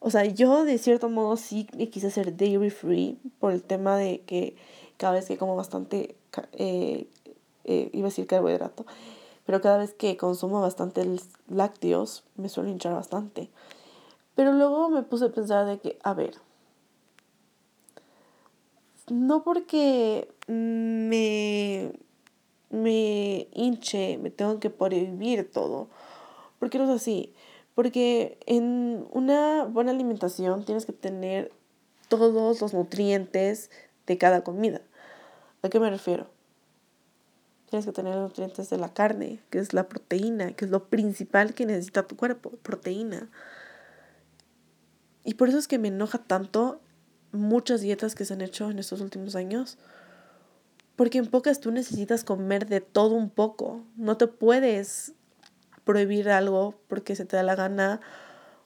O 0.00 0.10
sea, 0.10 0.24
yo 0.24 0.64
de 0.64 0.78
cierto 0.78 1.08
modo 1.08 1.36
sí 1.36 1.66
me 1.76 1.88
quise 1.90 2.08
hacer 2.08 2.36
dairy 2.36 2.70
free 2.70 3.18
por 3.38 3.52
el 3.52 3.62
tema 3.62 3.96
de 3.96 4.20
que 4.20 4.56
cada 4.98 5.14
vez 5.14 5.26
que 5.26 5.38
como 5.38 5.56
bastante, 5.56 6.16
eh, 6.52 7.08
eh, 7.64 7.90
iba 7.92 8.08
a 8.08 8.10
decir 8.10 8.26
carbohidrato, 8.26 8.84
pero 9.46 9.62
cada 9.62 9.78
vez 9.78 9.94
que 9.94 10.18
consumo 10.18 10.60
bastante 10.60 11.06
lácteos 11.48 12.24
me 12.36 12.50
suelo 12.50 12.68
hinchar 12.68 12.92
bastante. 12.92 13.48
Pero 14.34 14.52
luego 14.52 14.90
me 14.90 15.02
puse 15.02 15.24
a 15.24 15.30
pensar 15.30 15.66
de 15.66 15.78
que, 15.78 15.98
a 16.02 16.12
ver, 16.12 16.34
no 19.08 19.42
porque 19.42 20.28
me, 20.46 21.92
me 22.70 23.48
hinche, 23.52 24.18
me 24.18 24.30
tengo 24.30 24.60
que 24.60 24.70
prohibir 24.70 25.50
todo. 25.50 25.88
Porque 26.58 26.78
no 26.78 26.84
es 26.84 26.90
así. 26.90 27.32
Porque 27.74 28.38
en 28.46 29.06
una 29.12 29.64
buena 29.64 29.92
alimentación 29.92 30.64
tienes 30.64 30.84
que 30.84 30.92
tener 30.92 31.52
todos 32.08 32.60
los 32.60 32.74
nutrientes 32.74 33.70
de 34.06 34.18
cada 34.18 34.42
comida. 34.42 34.80
¿A 35.62 35.68
qué 35.68 35.80
me 35.80 35.90
refiero? 35.90 36.28
Tienes 37.70 37.84
que 37.84 37.92
tener 37.92 38.14
los 38.14 38.30
nutrientes 38.30 38.70
de 38.70 38.78
la 38.78 38.92
carne, 38.94 39.40
que 39.50 39.58
es 39.58 39.74
la 39.74 39.88
proteína, 39.88 40.52
que 40.52 40.64
es 40.64 40.70
lo 40.70 40.88
principal 40.88 41.54
que 41.54 41.66
necesita 41.66 42.06
tu 42.06 42.16
cuerpo, 42.16 42.50
proteína. 42.62 43.28
Y 45.24 45.34
por 45.34 45.48
eso 45.48 45.58
es 45.58 45.68
que 45.68 45.78
me 45.78 45.88
enoja 45.88 46.18
tanto 46.18 46.80
muchas 47.32 47.82
dietas 47.82 48.14
que 48.14 48.24
se 48.24 48.32
han 48.32 48.40
hecho 48.40 48.70
en 48.70 48.78
estos 48.78 49.00
últimos 49.00 49.36
años. 49.36 49.76
Porque 50.96 51.18
en 51.18 51.26
pocas 51.26 51.60
tú 51.60 51.70
necesitas 51.70 52.24
comer 52.24 52.66
de 52.66 52.80
todo 52.80 53.14
un 53.14 53.28
poco. 53.28 53.84
No 53.96 54.16
te 54.16 54.26
puedes 54.26 55.12
prohibir 55.84 56.30
algo 56.30 56.74
porque 56.88 57.14
se 57.14 57.24
te 57.24 57.36
da 57.36 57.42
la 57.42 57.54
gana. 57.54 58.00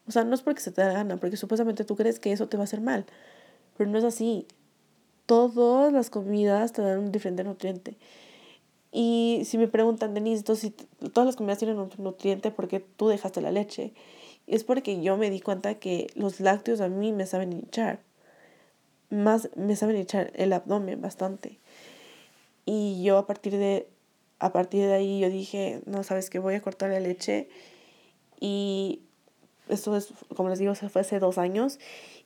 O 0.07 0.13
sea, 0.13 0.25
no 0.25 0.35
es 0.35 0.43
porque 0.43 0.61
se 0.61 0.71
te 0.71 0.81
da 0.81 0.89
la 0.89 0.95
gana, 0.95 1.17
porque 1.17 1.37
supuestamente 1.37 1.85
tú 1.85 1.97
crees 1.97 2.21
que 2.21 2.33
eso 2.33 2.49
te 2.49 2.57
va 2.57 2.63
a 2.63 2.65
hacer 2.65 2.81
mal. 2.81 3.07
Pero 3.77 3.91
no 3.91 3.99
es 3.99 4.05
así. 4.05 4.47
Todas 5.33 5.93
las 5.93 6.11
comidas 6.11 6.73
te 6.73 6.83
dan 6.83 6.99
un 6.99 7.13
diferente 7.13 7.45
nutriente. 7.45 7.97
Y 8.91 9.43
si 9.45 9.57
me 9.57 9.69
preguntan, 9.69 10.13
Denise, 10.13 10.41
entonces 10.41 10.73
si 11.01 11.09
todas 11.09 11.27
las 11.27 11.37
comidas 11.37 11.59
tienen 11.59 11.79
un 11.79 11.91
nutriente, 11.99 12.51
¿por 12.51 12.69
qué 12.69 12.81
tú 12.81 13.09
dejaste 13.09 13.41
la 13.41 13.51
leche? 13.51 13.95
Es 14.47 14.65
porque 14.65 15.01
yo 15.03 15.17
me 15.17 15.31
di 15.31 15.41
cuenta 15.41 15.77
que 15.77 16.09
los 16.15 16.41
lácteos 16.41 16.81
a 16.81 16.89
mí 16.89 17.13
me 17.13 17.27
saben 17.27 17.53
hinchar 17.53 18.01
más 19.13 19.51
me 19.57 19.77
saben 19.77 19.97
echar 19.97 20.33
el 20.35 20.53
abdomen 20.53 21.01
bastante. 21.01 21.59
Y 22.65 23.03
yo 23.05 23.19
a 23.19 23.27
partir 23.27 23.57
de 23.57 23.87
a 24.39 24.53
partir 24.53 24.87
de 24.87 24.95
ahí 24.95 25.21
yo 25.21 25.29
dije, 25.29 25.83
no, 25.87 26.03
sabes 26.03 26.31
que 26.31 26.41
voy 26.41 26.55
a 26.55 26.63
cortar 26.63 26.91
la 26.91 26.99
leche 26.99 27.49
y 28.41 29.03
esto 29.69 29.97
es, 29.97 30.13
como 30.35 30.49
les 30.49 30.59
digo, 30.59 30.75
fue 30.75 31.03
hace 31.03 31.21
dos 31.21 31.39
años 31.39 31.79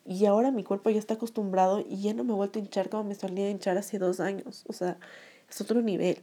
y 0.07 0.27
ahora 0.27 0.51
mi 0.51 0.62
cuerpo 0.62 0.90
ya 0.90 0.99
está 0.99 1.14
acostumbrado 1.14 1.85
y 1.88 2.03
ya 2.03 2.14
no 2.14 2.25
me 2.25 2.33
he 2.33 2.37
vuelto 2.37 2.59
a 2.59 2.62
hinchar 2.62 2.88
como 2.88 3.05
me 3.05 3.14
solía 3.14 3.51
hinchar 3.51 3.77
hace 3.79 3.99
dos 3.99 4.21
años. 4.21 4.64
O 4.69 4.73
sea, 4.73 4.99
es 5.51 5.61
otro 5.61 5.83
nivel. 5.83 6.19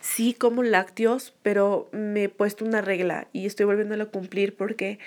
Sí 0.00 0.34
como 0.34 0.62
lácteos, 0.62 1.34
pero 1.42 1.88
me 1.92 2.24
he 2.24 2.28
puesto 2.28 2.64
una 2.64 2.80
regla 2.80 3.28
y 3.32 3.46
estoy 3.46 3.66
volviéndola 3.66 4.04
a 4.04 4.10
cumplir 4.10 4.56
porque 4.56 4.98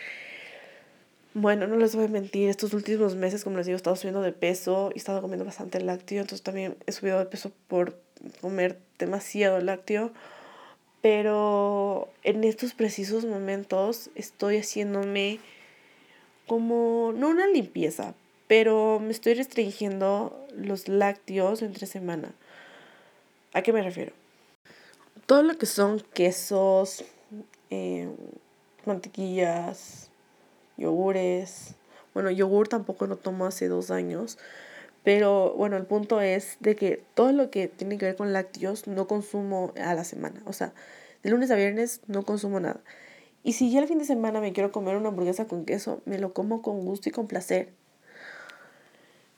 bueno, 1.34 1.66
no 1.66 1.78
les 1.78 1.96
voy 1.96 2.06
a 2.06 2.10
mentir, 2.10 2.50
estos 2.50 2.74
últimos 2.74 3.16
meses, 3.16 3.46
como 3.46 3.56
les 3.56 3.66
digo, 3.66 3.76
he 3.76 3.78
estado 3.78 3.96
subiendo 3.96 4.22
de 4.22 4.34
peso 4.34 4.90
y 4.94 4.98
he 4.98 5.00
estado 5.00 5.22
comiendo 5.22 5.46
bastante 5.46 5.80
lácteo, 5.80 6.20
entonces 6.22 6.44
también 6.44 6.76
he 6.88 6.92
subido 6.92 7.20
de 7.20 7.26
peso 7.26 7.54
por 7.70 7.98
comer 8.42 8.80
demasiado 9.00 9.60
lácteo. 9.62 10.12
Pero 11.02 12.10
en 12.24 12.44
estos 12.44 12.74
precisos 12.74 13.26
momentos 13.26 14.12
estoy 14.16 14.58
haciéndome 14.58 15.40
como, 16.52 17.14
no 17.16 17.30
una 17.30 17.48
limpieza, 17.48 18.14
pero 18.50 19.00
me 19.00 19.12
estoy 19.12 19.36
restringiendo 19.36 20.46
los 20.54 20.90
lácteos 20.90 21.62
entre 21.62 21.88
semana. 21.88 22.34
¿A 23.54 23.62
qué 23.62 23.72
me 23.72 23.82
refiero? 23.82 24.12
Todo 25.28 25.44
lo 25.44 25.58
que 25.58 25.66
son 25.66 26.02
quesos, 26.14 27.06
eh, 27.70 28.10
mantequillas, 28.86 30.10
yogures. 30.76 31.76
Bueno, 32.14 32.30
yogur 32.30 32.68
tampoco 32.68 33.08
lo 33.08 33.16
tomo 33.16 33.46
hace 33.46 33.70
dos 33.70 33.90
años. 33.90 34.38
Pero 35.06 35.54
bueno, 35.54 35.78
el 35.78 35.86
punto 35.86 36.20
es 36.20 36.58
de 36.60 36.76
que 36.76 37.02
todo 37.14 37.32
lo 37.32 37.50
que 37.50 37.70
tiene 37.70 37.98
que 37.98 38.08
ver 38.08 38.18
con 38.18 38.34
lácteos 38.34 38.88
no 38.88 39.08
consumo 39.08 39.72
a 39.82 39.94
la 39.94 40.04
semana. 40.04 40.42
O 40.44 40.52
sea, 40.52 40.74
de 41.24 41.30
lunes 41.30 41.50
a 41.50 41.56
viernes 41.56 42.02
no 42.08 42.24
consumo 42.24 42.60
nada. 42.60 42.82
Y 43.44 43.54
si 43.54 43.72
ya 43.72 43.80
el 43.80 43.88
fin 43.88 43.98
de 43.98 44.06
semana 44.06 44.40
me 44.40 44.54
quiero 44.54 44.72
comer 44.72 44.96
una 44.98 45.10
hamburguesa 45.10 45.48
con 45.48 45.66
queso, 45.66 46.02
me 46.06 46.20
lo 46.20 46.34
como 46.34 46.62
con 46.62 46.86
gusto 46.86 47.10
y 47.10 47.12
con 47.12 47.28
placer. 47.28 47.74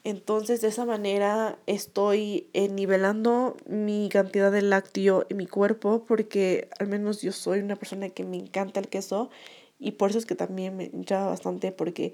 Entonces, 0.04 0.60
de 0.60 0.68
esa 0.68 0.86
manera 0.86 1.58
estoy 1.66 2.48
eh, 2.52 2.68
nivelando 2.68 3.56
mi 3.66 4.10
cantidad 4.12 4.52
de 4.52 4.62
lácteo 4.62 5.26
en 5.30 5.38
mi 5.38 5.48
cuerpo 5.48 6.04
porque 6.06 6.68
al 6.78 6.88
menos 6.88 7.22
yo 7.22 7.32
soy 7.32 7.60
una 7.60 7.78
persona 7.78 8.10
que 8.10 8.26
me 8.26 8.36
encanta 8.36 8.82
el 8.82 8.90
queso 8.90 9.30
y 9.80 9.92
por 9.92 10.10
eso 10.10 10.20
es 10.20 10.26
que 10.26 10.36
también 10.36 10.76
me 10.76 10.86
hinchaba 10.86 11.28
bastante 11.28 11.72
porque 11.72 12.14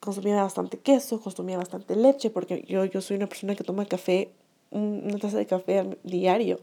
consumía 0.00 0.42
bastante 0.42 0.78
queso, 0.78 1.20
consumía 1.20 1.58
bastante 1.58 1.94
leche, 1.94 2.30
porque 2.30 2.64
yo, 2.66 2.84
yo 2.86 3.00
soy 3.00 3.16
una 3.18 3.28
persona 3.28 3.54
que 3.54 3.64
toma 3.64 3.86
café, 3.86 4.32
una 4.70 5.18
taza 5.18 5.36
de 5.36 5.46
café 5.46 5.98
diario. 6.02 6.58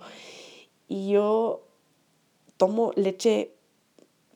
Y 0.88 1.12
yo 1.12 1.62
tomo 2.58 2.92
leche, 2.96 3.52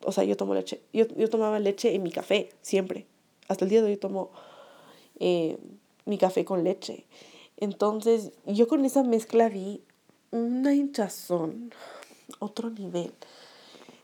o 0.03 0.11
sea, 0.11 0.23
yo 0.23 0.37
tomo 0.37 0.53
leche, 0.53 0.81
yo, 0.93 1.07
yo 1.15 1.29
tomaba 1.29 1.59
leche 1.59 1.93
en 1.95 2.03
mi 2.03 2.11
café, 2.11 2.49
siempre. 2.61 3.05
Hasta 3.47 3.65
el 3.65 3.69
día 3.69 3.81
de 3.81 3.89
hoy 3.89 3.97
tomo 3.97 4.31
eh, 5.19 5.57
mi 6.05 6.17
café 6.17 6.45
con 6.45 6.63
leche. 6.63 7.05
Entonces, 7.57 8.31
yo 8.45 8.67
con 8.67 8.85
esa 8.85 9.03
mezcla 9.03 9.49
vi 9.49 9.81
una 10.31 10.73
hinchazón, 10.73 11.71
otro 12.39 12.69
nivel. 12.69 13.13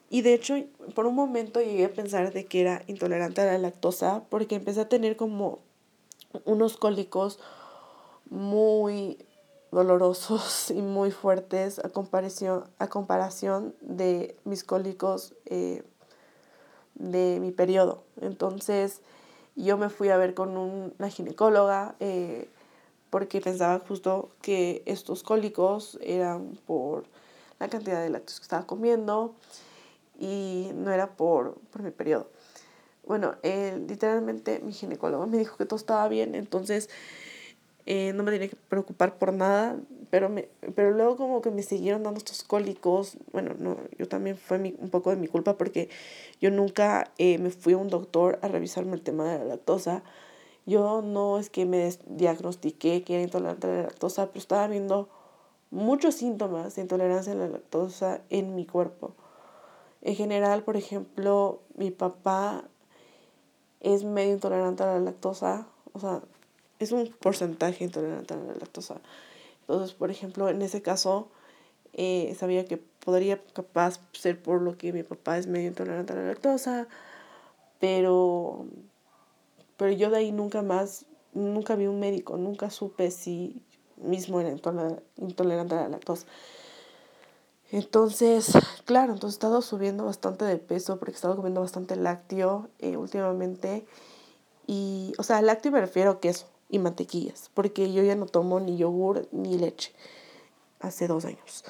Y 0.10 0.22
de 0.22 0.34
hecho, 0.34 0.56
por 0.96 1.06
un 1.06 1.16
momento 1.16 1.62
llegué 1.62 1.86
a 1.86 1.94
pensar 1.94 2.32
de 2.32 2.46
que 2.46 2.62
era 2.62 2.84
intolerante 2.88 3.42
a 3.42 3.46
la 3.46 3.58
lactosa 3.58 4.24
porque 4.30 4.56
empecé 4.56 4.82
a 4.82 4.90
tener 4.90 5.18
como 5.18 5.60
unos 6.46 6.78
cólicos 6.78 7.40
muy 8.30 9.18
dolorosos 9.72 10.72
y 10.76 10.82
muy 10.82 11.12
fuertes 11.12 11.80
a 11.80 11.90
comparación, 11.90 12.64
a 12.80 12.88
comparación 12.88 13.76
de 13.82 14.36
mis 14.44 14.64
cólicos 14.64 15.36
eh, 15.46 15.84
de 16.96 17.40
mi 17.40 17.52
periodo. 17.52 18.04
Entonces 18.22 19.02
yo 19.56 19.78
me 19.78 19.90
fui 19.90 20.10
a 20.10 20.18
ver 20.18 20.34
con 20.34 20.58
una 20.58 21.10
ginecóloga 21.10 21.96
eh, 22.00 22.50
porque 23.10 23.42
pensaba 23.42 23.80
justo 23.80 24.30
que 24.42 24.84
estos 24.86 25.24
cólicos 25.24 25.98
eran 26.02 26.60
por 26.66 27.06
la 27.60 27.68
cantidad 27.70 28.02
de 28.02 28.10
lácteos 28.10 28.40
que 28.40 28.44
estaba 28.44 28.68
comiendo 28.68 29.34
y 30.20 30.72
no 30.76 30.92
era 30.92 31.16
por, 31.16 31.56
por 31.72 31.82
mi 31.82 31.92
periodo. 31.92 32.28
bueno, 33.06 33.36
literalmente 33.88 34.60
mi 34.60 34.74
ginecólogo 34.74 35.28
me 35.28 35.38
dijo 35.38 35.58
que 35.58 35.66
todo 35.66 35.78
estaba 35.78 36.08
bien, 36.08 36.36
entonces 36.36 36.90
eh, 37.88 38.12
no 38.14 38.24
me 38.24 38.32
tenía 38.32 38.50
que 38.50 38.58
preocupar 38.58 39.18
por 39.18 39.32
nada, 39.32 39.80
pero, 40.10 40.28
me, 40.28 40.50
pero 40.76 40.92
luego 40.92 41.16
como 41.16 41.42
que 41.42 41.52
me 41.52 41.64
siguieron 41.64 42.04
dando 42.04 42.18
estos 42.18 42.44
cólicos, 42.44 43.18
bueno, 43.32 43.56
no, 43.58 43.78
yo 43.98 44.10
también 44.10 44.36
fue 44.36 44.60
mi, 44.60 44.76
un 44.78 44.90
poco 44.90 45.10
de 45.10 45.16
mi 45.16 45.28
culpa 45.28 45.58
porque 45.58 45.90
yo 46.42 46.52
nunca 46.52 47.12
eh, 47.18 47.38
me 47.38 47.50
fui 47.50 47.74
a 47.74 47.78
un 47.78 47.88
doctor 47.88 48.40
a 48.42 48.50
revisarme 48.50 48.96
el 48.96 49.02
tema 49.02 49.32
de 49.32 49.40
la 49.40 49.46
lactosa. 49.46 50.04
Yo 50.66 51.02
no 51.02 51.40
es 51.40 51.50
que 51.50 51.66
me 51.66 51.90
diagnostiqué 52.08 53.04
que 53.04 53.14
era 53.14 53.24
intolerante 53.24 53.68
a 53.68 53.70
la 53.70 53.82
lactosa, 53.84 54.28
pero 54.28 54.40
estaba 54.40 54.68
viendo 54.68 55.08
muchos 55.72 56.16
síntomas 56.16 56.76
de 56.76 56.82
intolerancia 56.82 57.32
a 57.32 57.38
la 57.38 57.48
lactosa 57.48 58.20
en 58.30 58.54
mi 58.54 58.66
cuerpo. 58.66 59.14
En 60.02 60.16
general, 60.16 60.64
por 60.64 60.76
ejemplo, 60.76 61.62
mi 61.78 61.92
papá 61.92 62.66
es 63.80 64.04
medio 64.04 64.34
intolerante 64.34 64.84
a 64.84 64.88
la 64.88 65.00
lactosa, 65.00 65.68
o 65.94 66.00
sea, 66.02 66.22
es 66.80 66.92
un 66.92 67.14
porcentaje 67.20 67.84
intolerante 67.84 68.34
a 68.34 68.38
la 68.38 68.54
lactosa. 68.54 69.02
Entonces, 69.62 69.94
por 69.96 70.12
ejemplo, 70.12 70.50
en 70.50 70.62
ese 70.62 70.82
caso, 70.82 71.30
eh, 71.94 72.36
sabía 72.40 72.66
que 72.66 72.78
podría 72.78 73.42
capaz 73.54 74.00
ser 74.14 74.42
por 74.42 74.62
lo 74.62 74.78
que 74.78 74.94
mi 74.94 75.04
papá 75.04 75.38
es 75.38 75.48
medio 75.48 75.68
intolerante 75.68 76.14
a 76.14 76.18
la 76.18 76.28
lactosa, 76.28 76.88
pero, 77.80 78.66
pero 79.78 79.92
yo 79.92 80.10
de 80.10 80.18
ahí 80.18 80.32
nunca 80.32 80.62
más, 80.62 81.06
nunca 81.34 81.76
vi 81.76 81.88
un 81.88 82.00
médico, 82.00 82.38
nunca 82.38 82.70
supe 82.70 83.12
si 83.12 83.62
mismo 83.98 84.40
era 84.40 84.50
intolerante 85.18 85.76
a 85.76 85.82
la 85.82 85.90
lactosa. 85.90 86.28
Entonces, 87.72 88.54
claro, 88.86 89.14
entonces 89.14 89.36
he 89.36 89.40
estado 89.40 89.62
subiendo 89.62 90.06
bastante 90.06 90.46
de 90.46 90.58
peso 90.58 91.00
porque 91.00 91.12
he 91.12 91.16
estado 91.16 91.36
comiendo 91.36 91.60
bastante 91.62 91.98
lácteo 91.98 92.70
eh, 92.80 92.96
últimamente. 92.96 93.86
Y, 94.68 95.14
o 95.18 95.24
sea, 95.24 95.42
lácteo 95.42 95.72
me 95.72 95.82
refiero 95.82 96.12
a 96.12 96.20
queso 96.22 96.48
y 96.70 96.80
mantequillas, 96.80 97.50
porque 97.54 97.92
yo 97.92 98.04
ya 98.04 98.16
no 98.16 98.26
tomo 98.26 98.60
ni 98.60 98.78
yogur 98.78 99.28
ni 99.32 99.58
leche 99.58 99.94
hace 100.80 101.08
dos 101.08 101.26
años. 101.26 101.64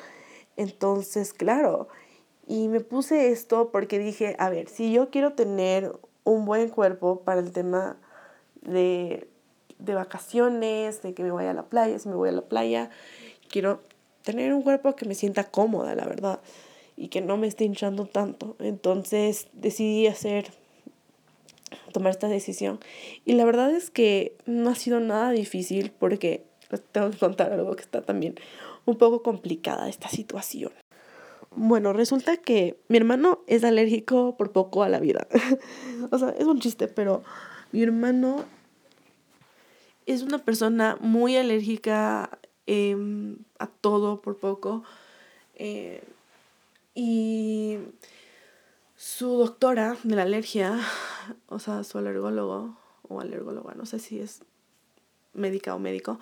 Entonces, 0.56 1.34
claro, 1.34 1.88
y 2.48 2.68
me 2.68 2.80
puse 2.80 3.32
esto 3.32 3.70
porque 3.72 4.00
dije, 4.00 4.36
a 4.40 4.50
ver, 4.50 4.70
si 4.70 4.92
yo 4.92 5.10
quiero 5.10 5.34
tener 5.34 5.92
un 6.24 6.46
buen 6.46 6.70
cuerpo 6.70 7.22
para 7.22 7.40
el 7.40 7.52
tema 7.52 7.98
de, 8.62 9.30
de 9.80 9.94
vacaciones, 9.94 11.02
de 11.02 11.14
que 11.14 11.24
me 11.24 11.32
vaya 11.32 11.52
a 11.52 11.54
la 11.54 11.70
playa, 11.70 12.00
si 12.00 12.10
me 12.10 12.16
voy 12.16 12.30
a 12.30 12.34
la 12.34 12.42
playa, 12.42 12.90
quiero 13.50 13.82
tener 14.24 14.54
un 14.54 14.62
cuerpo 14.62 14.96
que 14.96 15.06
me 15.06 15.16
sienta 15.16 15.46
cómoda, 15.46 15.96
la 15.96 16.06
verdad, 16.06 16.42
y 16.96 17.10
que 17.10 17.22
no 17.22 17.38
me 17.38 17.48
esté 17.48 17.64
hinchando 17.66 18.06
tanto. 18.06 18.56
Entonces 18.60 19.48
decidí 19.54 20.08
hacer, 20.08 20.52
tomar 21.92 22.12
esta 22.12 22.28
decisión. 22.28 22.80
Y 23.26 23.34
la 23.34 23.46
verdad 23.46 23.72
es 23.72 23.90
que 23.90 24.36
no 24.46 24.70
ha 24.70 24.76
sido 24.76 25.00
nada 25.00 25.32
difícil 25.32 25.92
porque 25.98 26.46
tengo 26.92 27.12
que 27.12 27.18
contar 27.18 27.54
algo 27.54 27.76
que 27.76 27.82
está 27.82 28.02
también 28.02 28.36
un 28.86 28.98
poco 28.98 29.24
complicada 29.24 29.90
esta 29.90 30.10
situación. 30.10 30.72
Bueno, 31.56 31.94
resulta 31.94 32.38
que 32.38 32.80
mi 32.88 32.98
hermano 32.98 33.40
es 33.48 33.64
alérgico 33.64 34.38
por 34.38 34.52
poco 34.52 34.84
a 34.84 34.90
la 34.90 35.00
vida. 35.00 35.28
o 36.12 36.18
sea, 36.18 36.30
es 36.38 36.46
un 36.46 36.60
chiste, 36.60 36.88
pero 36.88 37.24
mi 37.72 37.84
hermano 37.84 38.46
es 40.06 40.22
una 40.22 40.38
persona 40.38 40.98
muy 41.02 41.36
alérgica 41.36 42.30
Em, 42.70 43.38
a 43.60 43.68
todo 43.68 44.22
por 44.22 44.38
poco. 44.38 44.84
Eh, 45.56 46.04
y 46.94 47.78
su 48.98 49.38
doctora 49.38 49.96
de 50.04 50.16
la 50.16 50.24
alergia, 50.24 50.78
o 51.48 51.60
sea, 51.60 51.86
su 51.86 51.98
alergólogo 51.98 52.78
o 53.08 53.22
alergóloga, 53.22 53.74
no 53.76 53.86
sé 53.86 54.00
si 54.00 54.20
es 54.20 54.42
médica 55.34 55.74
o 55.76 55.80
médico, 55.80 56.20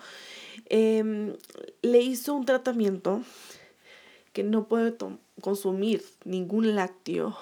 em, 0.66 1.34
le 1.82 2.02
hizo 2.02 2.34
un 2.34 2.44
tratamiento 2.44 3.22
que 4.32 4.44
no 4.44 4.68
puede 4.68 4.94
consumir 5.40 6.04
ningún 6.24 6.76
lácteo, 6.76 7.36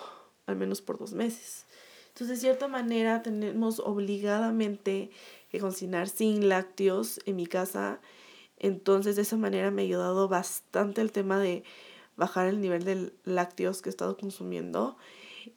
al 0.47 0.57
menos 0.57 0.81
por 0.81 0.99
dos 0.99 1.13
meses. 1.13 1.67
Entonces, 2.09 2.37
de 2.37 2.41
cierta 2.41 2.69
manera, 2.69 3.23
tenemos 3.23 3.81
obligadamente 3.81 5.11
que 5.51 5.59
cocinar 5.59 6.09
sin 6.09 6.49
lácteos 6.49 7.21
en 7.27 7.37
mi 7.37 7.47
casa 7.47 8.01
entonces 8.59 9.17
de 9.17 9.23
esa 9.23 9.37
manera 9.37 9.71
me 9.71 9.83
ha 9.83 9.85
ayudado 9.85 10.29
bastante 10.29 11.01
el 11.01 11.13
tema 11.13 11.39
de 11.39 11.65
bajar 12.17 12.47
el 12.47 12.61
nivel 12.61 12.85
de 12.85 13.13
lácteos 13.25 13.83
que 13.83 13.89
he 13.89 13.91
estado 13.91 14.17
consumiendo 14.17 14.97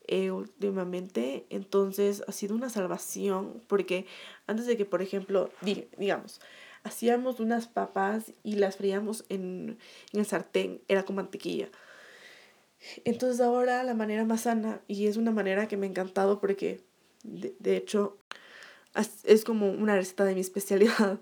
eh, 0.08 0.32
últimamente. 0.32 1.45
Entonces 1.50 2.23
ha 2.28 2.32
sido 2.32 2.56
una 2.56 2.69
salvación 2.69 3.62
porque 3.67 4.06
antes 4.47 4.65
de 4.65 4.78
que, 4.78 4.86
por 4.86 5.02
ejemplo, 5.02 5.50
digamos, 5.97 6.41
hacíamos 6.84 7.39
unas 7.39 7.67
papas 7.67 8.34
y 8.43 8.56
las 8.56 8.78
fríamos 8.78 9.26
en, 9.30 9.78
en 10.13 10.19
el 10.19 10.26
sartén, 10.26 10.82
era 10.88 11.04
con 11.04 11.15
mantequilla. 11.15 11.69
Entonces 13.06 13.41
ahora 13.41 13.84
la 13.84 13.93
manera 13.93 14.23
más 14.26 14.41
sana, 14.41 14.82
y 14.88 15.08
es 15.08 15.17
una 15.17 15.32
manera 15.32 15.67
que 15.67 15.78
me 15.78 15.88
ha 15.88 15.89
encantado 15.89 16.39
porque 16.39 16.82
de, 17.23 17.56
de 17.60 17.78
hecho 17.78 18.17
es 19.23 19.43
como 19.43 19.69
una 19.69 19.95
receta 19.95 20.26
de 20.26 20.36
mi 20.36 20.41
especialidad, 20.50 21.19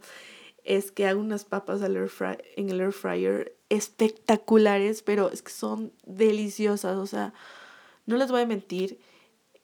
es 0.64 0.92
que 0.92 1.06
hago 1.06 1.22
unas 1.22 1.46
papas 1.46 1.82
al 1.82 1.96
air 1.96 2.12
en 2.56 2.70
el 2.70 2.82
air 2.82 2.92
fryer 2.92 3.56
espectaculares, 3.70 5.04
pero 5.04 5.32
es 5.32 5.42
que 5.42 5.52
son 5.52 5.94
deliciosas, 6.06 6.98
o 6.98 7.06
sea, 7.06 7.34
no 8.06 8.18
les 8.18 8.32
voy 8.32 8.42
a 8.42 8.46
mentir, 8.46 9.00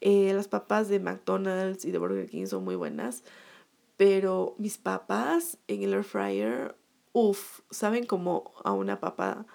eh, 0.01 0.33
las 0.33 0.47
papas 0.47 0.89
de 0.89 0.99
McDonald's 0.99 1.85
y 1.85 1.91
de 1.91 1.97
Burger 1.97 2.29
King 2.29 2.45
son 2.47 2.63
muy 2.63 2.75
buenas, 2.75 3.23
pero 3.97 4.55
mis 4.57 4.77
papas 4.77 5.57
en 5.67 5.83
el 5.83 5.93
air 5.93 6.03
fryer, 6.03 6.75
uff, 7.13 7.61
saben 7.69 8.05
como 8.05 8.51
a 8.63 8.71
una 8.73 8.99
papa 8.99 9.45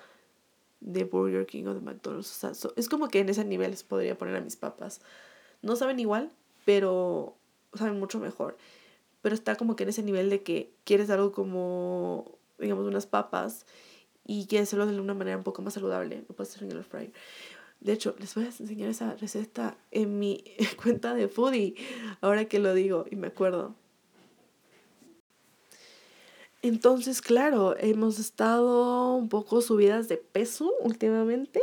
de 0.81 1.05
Burger 1.05 1.47
King 1.47 1.65
o 1.67 1.75
de 1.75 1.81
McDonald's, 1.81 2.45
o 2.45 2.55
sea, 2.55 2.71
es 2.77 2.89
como 2.89 3.09
que 3.09 3.21
en 3.21 3.29
ese 3.29 3.45
nivel 3.45 3.73
les 3.73 3.83
podría 3.83 4.17
poner 4.17 4.37
a 4.37 4.41
mis 4.41 4.57
papas. 4.57 5.01
No 5.63 5.75
saben 5.75 5.99
igual, 5.99 6.31
pero 6.65 7.37
saben 7.75 7.99
mucho 7.99 8.21
mejor 8.21 8.57
pero 9.27 9.35
está 9.35 9.57
como 9.57 9.75
que 9.75 9.83
en 9.83 9.89
ese 9.89 10.05
nivel 10.05 10.31
de 10.31 10.45
que 10.45 10.73
quieres 10.85 11.11
algo 11.11 11.33
como, 11.33 12.39
digamos, 12.61 12.87
unas 12.87 13.09
papas 13.09 13.67
y 14.25 14.47
quieres 14.47 14.69
hacerlo 14.69 14.87
de 14.87 15.01
una 15.01 15.15
manera 15.15 15.37
un 15.37 15.43
poco 15.43 15.63
más 15.63 15.75
saludable, 15.75 16.25
lo 16.29 16.37
puedes 16.37 16.55
hacer 16.55 16.63
en 16.63 16.71
el 16.71 16.77
air 16.77 16.85
fryer. 16.85 17.13
De 17.81 17.93
hecho, 17.93 18.17
les 18.19 18.35
voy 18.35 18.45
a 18.45 18.49
enseñar 18.49 18.89
esa 18.89 19.15
receta 19.15 19.77
en 19.91 20.19
mi 20.19 20.43
cuenta 20.83 21.15
de 21.15 21.29
foodie, 21.29 21.75
ahora 22.21 22.47
que 22.47 22.59
lo 22.59 22.75
digo 22.75 23.05
y 23.11 23.17
me 23.17 23.29
acuerdo. 23.29 23.75
Entonces, 26.63 27.23
claro, 27.23 27.77
hemos 27.79 28.19
estado 28.19 29.15
un 29.15 29.29
poco 29.29 29.61
subidas 29.61 30.09
de 30.09 30.17
peso 30.17 30.73
últimamente. 30.81 31.61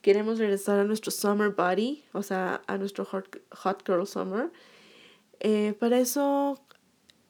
Queremos 0.00 0.38
regresar 0.38 0.80
a 0.80 0.84
nuestro 0.84 1.12
summer 1.12 1.50
body, 1.50 2.02
o 2.12 2.24
sea, 2.24 2.60
a 2.66 2.76
nuestro 2.76 3.04
hot, 3.04 3.40
hot 3.52 3.86
girl 3.86 4.04
summer. 4.04 4.50
Eh, 5.38 5.74
para 5.78 6.00
eso 6.00 6.60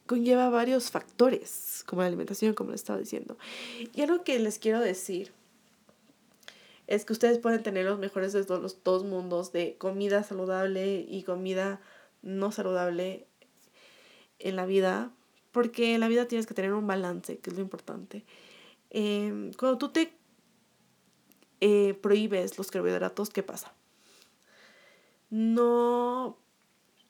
conlleva 0.07 0.49
varios 0.49 0.91
factores, 0.91 1.85
como 1.87 2.01
la 2.01 2.09
alimentación, 2.09 2.55
como 2.55 2.71
les 2.71 2.81
estaba 2.81 2.99
diciendo. 2.99 3.37
Y 3.95 4.01
algo 4.01 4.25
que 4.25 4.39
les 4.39 4.59
quiero 4.59 4.81
decir 4.81 5.33
es 6.87 7.05
que 7.05 7.13
ustedes 7.13 7.39
pueden 7.39 7.63
tener 7.63 7.85
los 7.85 7.99
mejores 7.99 8.33
de 8.33 8.45
los 8.45 8.83
dos 8.83 9.05
mundos, 9.05 9.53
de 9.53 9.77
comida 9.79 10.23
saludable 10.25 11.07
y 11.09 11.23
comida 11.23 11.81
no 12.23 12.53
saludable 12.53 13.27
en 14.39 14.57
la 14.57 14.67
vida, 14.67 15.13
porque 15.53 15.95
en 15.95 16.01
la 16.01 16.09
vida 16.09 16.27
tienes 16.27 16.47
que 16.47 16.55
tener 16.55 16.73
un 16.73 16.87
balance, 16.87 17.39
que 17.39 17.51
es 17.51 17.57
lo 17.57 17.63
importante. 17.63 18.25
Em, 18.91 19.53
cuando 19.55 19.79
tú 19.79 19.91
te 19.91 20.13
eh, 21.61 21.95
prohíbes 21.95 22.59
los 22.59 22.71
carbohidratos, 22.71 23.31
¿qué 23.31 23.43
pasa? 23.43 23.73
No 25.31 26.37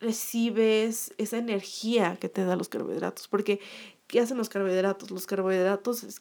recibes 0.03 1.15
esa 1.17 1.39
energía 1.39 2.17
que 2.17 2.29
te 2.29 2.45
dan 2.45 2.59
los 2.59 2.69
carbohidratos. 2.69 3.29
Porque, 3.29 3.61
¿qué 4.09 4.21
hacen 4.21 4.37
los 4.37 4.49
carbohidratos? 4.49 5.11
Los 5.11 5.27
carbohidratos 5.27 6.21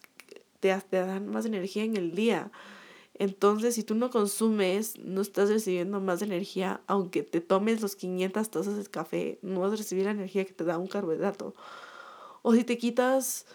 te, 0.60 0.74
te 0.74 0.96
dan 0.96 1.28
más 1.28 1.44
energía 1.44 1.84
en 1.84 1.96
el 1.96 2.14
día. 2.14 2.50
Entonces, 3.14 3.74
si 3.74 3.82
tú 3.82 3.94
no 3.94 4.10
consumes, 4.10 4.98
no 4.98 5.20
estás 5.20 5.50
recibiendo 5.50 6.00
más 6.00 6.22
energía, 6.22 6.82
aunque 6.86 7.22
te 7.22 7.40
tomes 7.40 7.82
los 7.82 7.94
500 7.96 8.50
tazas 8.50 8.76
de 8.76 8.84
café, 8.86 9.38
no 9.42 9.60
vas 9.60 9.72
a 9.72 9.76
recibir 9.76 10.04
la 10.04 10.12
energía 10.12 10.44
que 10.44 10.52
te 10.52 10.64
da 10.64 10.78
un 10.78 10.86
carbohidrato. 10.86 11.54
O 12.42 12.54
si 12.54 12.64
te 12.64 12.78
quitas, 12.78 13.46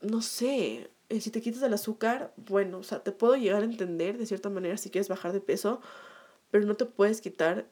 no 0.00 0.22
sé, 0.22 0.90
eh, 1.10 1.20
si 1.20 1.30
te 1.30 1.42
quitas 1.42 1.62
el 1.62 1.74
azúcar, 1.74 2.32
bueno, 2.36 2.78
o 2.78 2.82
sea, 2.82 3.02
te 3.02 3.12
puedo 3.12 3.36
llegar 3.36 3.62
a 3.62 3.66
entender 3.66 4.16
de 4.16 4.26
cierta 4.26 4.48
manera 4.48 4.76
si 4.76 4.90
quieres 4.90 5.08
bajar 5.08 5.32
de 5.32 5.40
peso, 5.40 5.80
pero 6.50 6.66
no 6.66 6.76
te 6.76 6.86
puedes 6.86 7.20
quitar 7.20 7.70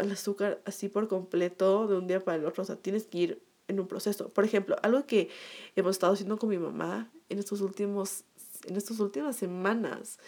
el 0.00 0.10
azúcar 0.10 0.62
así 0.64 0.88
por 0.88 1.08
completo 1.08 1.86
de 1.86 1.96
un 1.96 2.06
día 2.06 2.24
para 2.24 2.38
el 2.38 2.46
otro. 2.46 2.62
O 2.62 2.66
sea, 2.66 2.76
tienes 2.76 3.06
que 3.06 3.18
ir 3.18 3.42
en 3.68 3.80
un 3.80 3.86
proceso. 3.86 4.28
Por 4.30 4.44
ejemplo, 4.44 4.76
algo 4.82 5.06
que 5.06 5.28
hemos 5.76 5.92
estado 5.92 6.12
haciendo 6.14 6.38
con 6.38 6.48
mi 6.48 6.58
mamá 6.58 7.10
en 7.28 7.38
estos 7.38 7.60
últimos, 7.60 8.24
en 8.66 8.76
estas 8.76 9.00
últimas 9.00 9.36
semanas, 9.36 10.18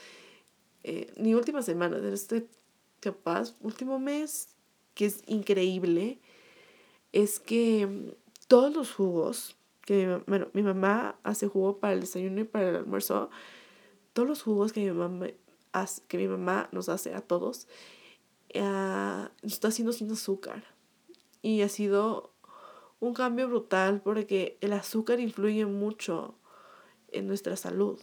eh, 0.82 1.12
ni 1.16 1.34
últimas 1.34 1.64
semanas, 1.64 2.00
en 2.00 2.12
este 2.12 2.46
capaz 3.00 3.54
último 3.60 3.98
mes, 3.98 4.48
que 4.94 5.06
es 5.06 5.22
increíble 5.26 6.20
es 7.12 7.38
que 7.38 8.16
todos 8.48 8.74
los 8.74 8.92
jugos, 8.92 9.56
que 9.82 10.20
bueno, 10.26 10.48
mi 10.52 10.62
mamá 10.62 11.16
hace 11.22 11.46
jugo 11.46 11.78
para 11.78 11.92
el 11.92 12.00
desayuno 12.00 12.40
y 12.40 12.44
para 12.44 12.70
el 12.70 12.76
almuerzo, 12.76 13.30
todos 14.12 14.28
los 14.28 14.42
jugos 14.42 14.72
que 14.72 14.80
mi 14.80 14.90
mamá, 14.90 15.28
hace, 15.72 16.02
que 16.08 16.18
mi 16.18 16.26
mamá 16.26 16.68
nos 16.72 16.88
hace 16.88 17.14
a 17.14 17.20
todos, 17.20 17.68
uh, 18.56 19.28
está 19.42 19.68
haciendo 19.68 19.92
sin 19.92 20.10
azúcar. 20.10 20.64
Y 21.40 21.62
ha 21.62 21.68
sido 21.68 22.32
un 22.98 23.14
cambio 23.14 23.48
brutal 23.48 24.00
porque 24.02 24.58
el 24.60 24.72
azúcar 24.72 25.20
influye 25.20 25.66
mucho 25.66 26.34
en 27.12 27.28
nuestra 27.28 27.56
salud. 27.56 28.00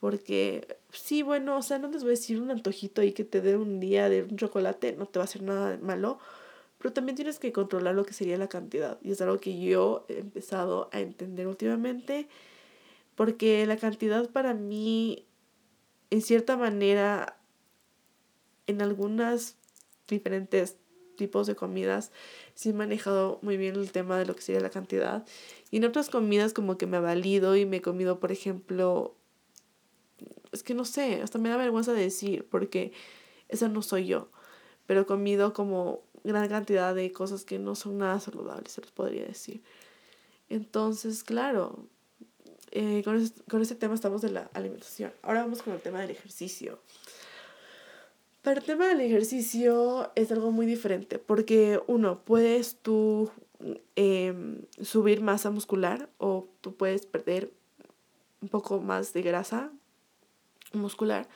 Porque, 0.00 0.78
sí, 0.92 1.22
bueno, 1.22 1.56
o 1.56 1.62
sea, 1.62 1.78
no 1.78 1.88
les 1.88 2.02
voy 2.02 2.10
a 2.10 2.18
decir 2.18 2.40
un 2.40 2.50
antojito 2.50 3.00
ahí 3.00 3.12
que 3.12 3.24
te 3.24 3.40
dé 3.40 3.56
un 3.56 3.80
día 3.80 4.08
de 4.08 4.22
un 4.22 4.36
chocolate, 4.36 4.94
no 4.96 5.06
te 5.06 5.18
va 5.18 5.24
a 5.24 5.26
hacer 5.26 5.42
nada 5.42 5.78
malo, 5.82 6.18
pero 6.78 6.92
también 6.92 7.16
tienes 7.16 7.38
que 7.38 7.52
controlar 7.52 7.94
lo 7.94 8.04
que 8.04 8.12
sería 8.12 8.38
la 8.38 8.48
cantidad. 8.48 8.98
Y 9.02 9.10
es 9.10 9.20
algo 9.20 9.38
que 9.38 9.58
yo 9.58 10.06
he 10.08 10.18
empezado 10.18 10.88
a 10.92 11.00
entender 11.00 11.48
últimamente, 11.48 12.28
porque 13.16 13.66
la 13.66 13.76
cantidad 13.76 14.30
para 14.30 14.54
mí, 14.54 15.26
en 16.10 16.22
cierta 16.22 16.56
manera, 16.56 17.36
en 18.68 18.80
algunas 18.80 19.56
diferentes 20.06 20.76
tipos 21.16 21.48
de 21.48 21.56
comidas, 21.56 22.12
sí 22.54 22.70
he 22.70 22.72
manejado 22.72 23.40
muy 23.42 23.56
bien 23.56 23.74
el 23.74 23.90
tema 23.90 24.16
de 24.16 24.24
lo 24.24 24.36
que 24.36 24.42
sería 24.42 24.60
la 24.60 24.70
cantidad. 24.70 25.26
Y 25.72 25.78
en 25.78 25.84
otras 25.84 26.08
comidas 26.08 26.54
como 26.54 26.78
que 26.78 26.86
me 26.86 26.96
ha 26.96 27.00
valido 27.00 27.56
y 27.56 27.66
me 27.66 27.78
he 27.78 27.82
comido, 27.82 28.20
por 28.20 28.30
ejemplo, 28.30 29.17
es 30.52 30.62
que 30.62 30.74
no 30.74 30.84
sé, 30.84 31.22
hasta 31.22 31.38
me 31.38 31.48
da 31.48 31.56
vergüenza 31.56 31.92
de 31.92 32.02
decir, 32.02 32.46
porque 32.48 32.92
esa 33.48 33.68
no 33.68 33.82
soy 33.82 34.06
yo, 34.06 34.28
pero 34.86 35.02
he 35.02 35.06
comido 35.06 35.52
como 35.52 36.02
gran 36.24 36.48
cantidad 36.48 36.94
de 36.94 37.12
cosas 37.12 37.44
que 37.44 37.58
no 37.58 37.74
son 37.74 37.98
nada 37.98 38.20
saludables, 38.20 38.72
se 38.72 38.80
los 38.80 38.90
podría 38.90 39.24
decir. 39.24 39.62
Entonces, 40.48 41.24
claro, 41.24 41.86
eh, 42.70 43.02
con, 43.04 43.16
ese, 43.16 43.32
con 43.48 43.62
ese 43.62 43.74
tema 43.74 43.94
estamos 43.94 44.22
de 44.22 44.30
la 44.30 44.50
alimentación. 44.54 45.12
Ahora 45.22 45.42
vamos 45.42 45.62
con 45.62 45.74
el 45.74 45.80
tema 45.80 46.00
del 46.00 46.10
ejercicio. 46.10 46.78
Para 48.42 48.60
el 48.60 48.66
tema 48.66 48.88
del 48.88 49.00
ejercicio 49.00 50.10
es 50.14 50.30
algo 50.32 50.50
muy 50.50 50.64
diferente, 50.64 51.18
porque 51.18 51.80
uno, 51.86 52.22
puedes 52.24 52.76
tú 52.76 53.30
em, 53.96 54.62
subir 54.80 55.20
masa 55.20 55.50
muscular 55.50 56.08
o 56.18 56.48
tú 56.60 56.74
puedes 56.74 57.04
perder 57.04 57.50
un 58.40 58.48
poco 58.48 58.80
más 58.80 59.12
de 59.12 59.22
grasa 59.22 59.72
muscular, 60.72 61.28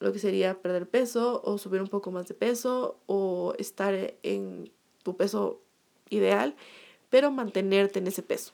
lo 0.00 0.12
que 0.12 0.18
sería 0.18 0.60
perder 0.60 0.88
peso 0.88 1.40
o 1.44 1.58
subir 1.58 1.80
un 1.80 1.88
poco 1.88 2.10
más 2.10 2.26
de 2.26 2.34
peso 2.34 2.98
o 3.06 3.54
estar 3.58 4.14
en 4.22 4.70
tu 5.02 5.16
peso 5.16 5.60
ideal, 6.10 6.54
pero 7.10 7.30
mantenerte 7.30 7.98
en 7.98 8.06
ese 8.06 8.22
peso. 8.22 8.52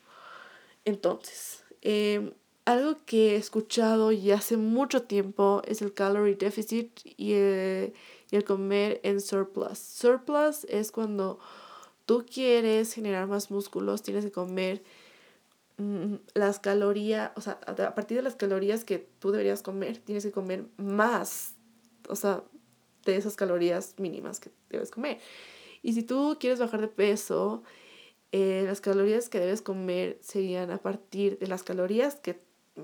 Entonces, 0.84 1.64
em, 1.82 2.32
algo 2.64 2.98
que 3.06 3.34
he 3.34 3.36
escuchado 3.36 4.12
ya 4.12 4.36
hace 4.36 4.56
mucho 4.56 5.02
tiempo 5.02 5.62
es 5.66 5.80
el 5.80 5.94
calorie 5.94 6.34
deficit 6.34 6.90
y 7.16 7.32
el, 7.32 7.94
y 8.30 8.36
el 8.36 8.44
comer 8.44 9.00
en 9.04 9.20
surplus. 9.20 9.78
Surplus 9.78 10.64
es 10.64 10.92
cuando 10.92 11.38
tú 12.04 12.26
quieres 12.30 12.92
generar 12.92 13.26
más 13.26 13.50
músculos, 13.50 14.02
tienes 14.02 14.24
que 14.24 14.32
comer 14.32 14.82
las 16.34 16.58
calorías, 16.58 17.30
o 17.36 17.40
sea, 17.40 17.60
a 17.66 17.94
partir 17.94 18.16
de 18.16 18.22
las 18.22 18.34
calorías 18.34 18.84
que 18.84 19.08
tú 19.20 19.30
deberías 19.30 19.62
comer, 19.62 19.98
tienes 19.98 20.24
que 20.24 20.32
comer 20.32 20.64
más, 20.76 21.54
o 22.08 22.16
sea, 22.16 22.42
de 23.04 23.16
esas 23.16 23.36
calorías 23.36 23.94
mínimas 23.98 24.40
que 24.40 24.50
debes 24.70 24.90
comer. 24.90 25.18
Y 25.82 25.92
si 25.92 26.02
tú 26.02 26.36
quieres 26.40 26.58
bajar 26.58 26.80
de 26.80 26.88
peso, 26.88 27.62
eh, 28.32 28.64
las 28.66 28.80
calorías 28.80 29.28
que 29.28 29.38
debes 29.38 29.62
comer 29.62 30.18
serían 30.20 30.70
a 30.70 30.78
partir 30.78 31.38
de 31.38 31.46
las 31.46 31.62
calorías 31.62 32.16
que 32.16 32.38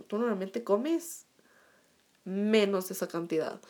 tú 0.07 0.19
normalmente 0.19 0.63
comes, 0.63 1.27
menos 2.25 2.91
esa 2.91 3.09
cantidad. 3.09 3.61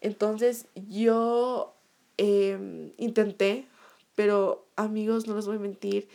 Entonces 0.00 0.66
yo 0.74 1.74
em, 2.16 2.92
intenté, 2.98 3.66
pero 4.14 4.66
amigos, 4.76 5.26
no 5.26 5.36
les 5.36 5.46
voy 5.46 5.56
a 5.56 5.60
mentir, 5.60 6.08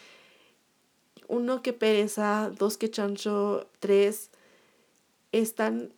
uno 1.27 1.62
que 1.62 1.73
pereza, 1.73 2.51
dos 2.57 2.77
que 2.77 2.89
chancho, 2.89 3.67
tres, 3.79 4.31
están, 5.31 5.93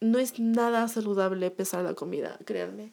no 0.00 0.18
es 0.18 0.38
nada 0.38 0.88
saludable 0.88 1.50
pesar 1.50 1.84
la 1.84 1.94
comida, 1.94 2.38
créanme. 2.44 2.92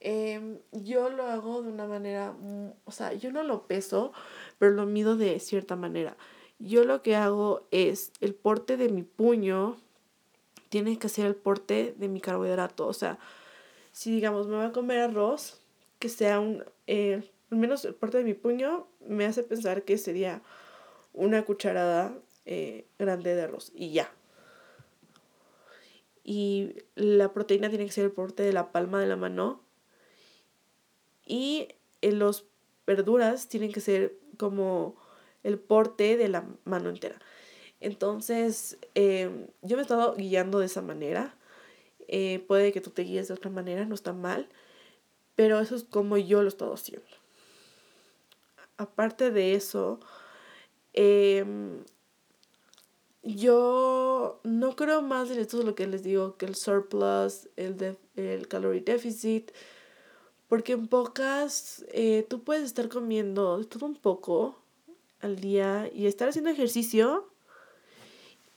Em, 0.00 0.58
yo 0.72 1.10
lo 1.10 1.26
hago 1.26 1.62
de 1.62 1.70
una 1.70 1.86
manera, 1.86 2.32
mm, 2.32 2.72
o 2.84 2.90
sea, 2.90 3.12
yo 3.12 3.30
no 3.30 3.44
lo 3.44 3.66
peso, 3.66 4.12
pero 4.58 4.72
lo 4.72 4.84
mido 4.84 5.16
de 5.16 5.38
cierta 5.38 5.76
manera. 5.76 6.16
Yo 6.58 6.84
lo 6.84 7.02
que 7.02 7.16
hago 7.16 7.66
es 7.70 8.12
el 8.20 8.34
porte 8.34 8.76
de 8.76 8.88
mi 8.88 9.02
puño 9.02 9.76
tiene 10.68 10.98
que 10.98 11.08
ser 11.08 11.26
el 11.26 11.34
porte 11.36 11.94
de 11.98 12.08
mi 12.08 12.20
carbohidrato. 12.20 12.86
O 12.86 12.92
sea, 12.92 13.18
si 13.92 14.10
digamos 14.10 14.48
me 14.48 14.56
voy 14.56 14.66
a 14.66 14.72
comer 14.72 15.00
arroz, 15.00 15.60
que 15.98 16.08
sea 16.08 16.40
un, 16.40 16.64
eh, 16.86 17.22
al 17.50 17.58
menos 17.58 17.84
el 17.84 17.94
porte 17.94 18.18
de 18.18 18.24
mi 18.24 18.34
puño 18.34 18.86
me 19.06 19.26
hace 19.26 19.42
pensar 19.42 19.82
que 19.82 19.98
sería 19.98 20.42
una 21.12 21.44
cucharada 21.44 22.16
eh, 22.44 22.86
grande 22.98 23.34
de 23.34 23.42
arroz 23.42 23.72
y 23.74 23.92
ya. 23.92 24.12
Y 26.24 26.76
la 26.94 27.32
proteína 27.32 27.68
tiene 27.68 27.86
que 27.86 27.92
ser 27.92 28.04
el 28.04 28.12
porte 28.12 28.42
de 28.42 28.52
la 28.52 28.72
palma 28.72 29.00
de 29.00 29.06
la 29.06 29.16
mano. 29.16 29.60
Y 31.26 31.68
en 32.00 32.18
los 32.18 32.46
verduras 32.86 33.48
tienen 33.48 33.72
que 33.72 33.80
ser 33.80 34.16
como 34.36 34.96
el 35.42 35.58
porte 35.58 36.16
de 36.16 36.28
la 36.28 36.46
mano 36.64 36.90
entera. 36.90 37.18
Entonces, 37.80 38.78
em, 38.94 39.48
yo 39.62 39.76
me 39.76 39.82
he 39.82 39.82
estado 39.82 40.14
guiando 40.14 40.60
de 40.60 40.66
esa 40.66 40.82
manera. 40.82 41.34
Eh, 42.08 42.44
puede 42.46 42.72
que 42.72 42.80
tú 42.80 42.90
te 42.90 43.02
guíes 43.02 43.28
de 43.28 43.34
otra 43.34 43.50
manera, 43.50 43.84
no 43.84 43.94
está 43.94 44.12
mal. 44.12 44.48
Pero 45.34 45.60
eso 45.60 45.74
es 45.74 45.84
como 45.84 46.16
yo 46.16 46.42
lo 46.42 46.46
he 46.46 46.48
estado 46.48 46.74
haciendo. 46.74 47.06
Aparte 48.76 49.30
de 49.30 49.54
eso, 49.54 50.00
Em, 50.92 51.84
yo 53.22 54.40
no 54.42 54.76
creo 54.76 55.02
más 55.02 55.30
en 55.30 55.38
esto 55.38 55.58
de 55.58 55.64
lo 55.64 55.74
que 55.74 55.86
les 55.86 56.02
digo, 56.02 56.36
que 56.36 56.46
el 56.46 56.54
surplus, 56.54 57.48
el, 57.56 57.96
el 58.16 58.48
calorie 58.48 58.80
deficit, 58.80 59.52
porque 60.48 60.72
en 60.72 60.88
pocas 60.88 61.84
eh, 61.88 62.26
tú 62.28 62.42
puedes 62.42 62.64
estar 62.64 62.88
comiendo 62.88 63.64
todo 63.66 63.86
un 63.86 63.94
poco 63.94 64.58
al 65.20 65.36
día 65.36 65.88
y 65.94 66.06
estar 66.06 66.28
haciendo 66.28 66.50
ejercicio 66.50 67.28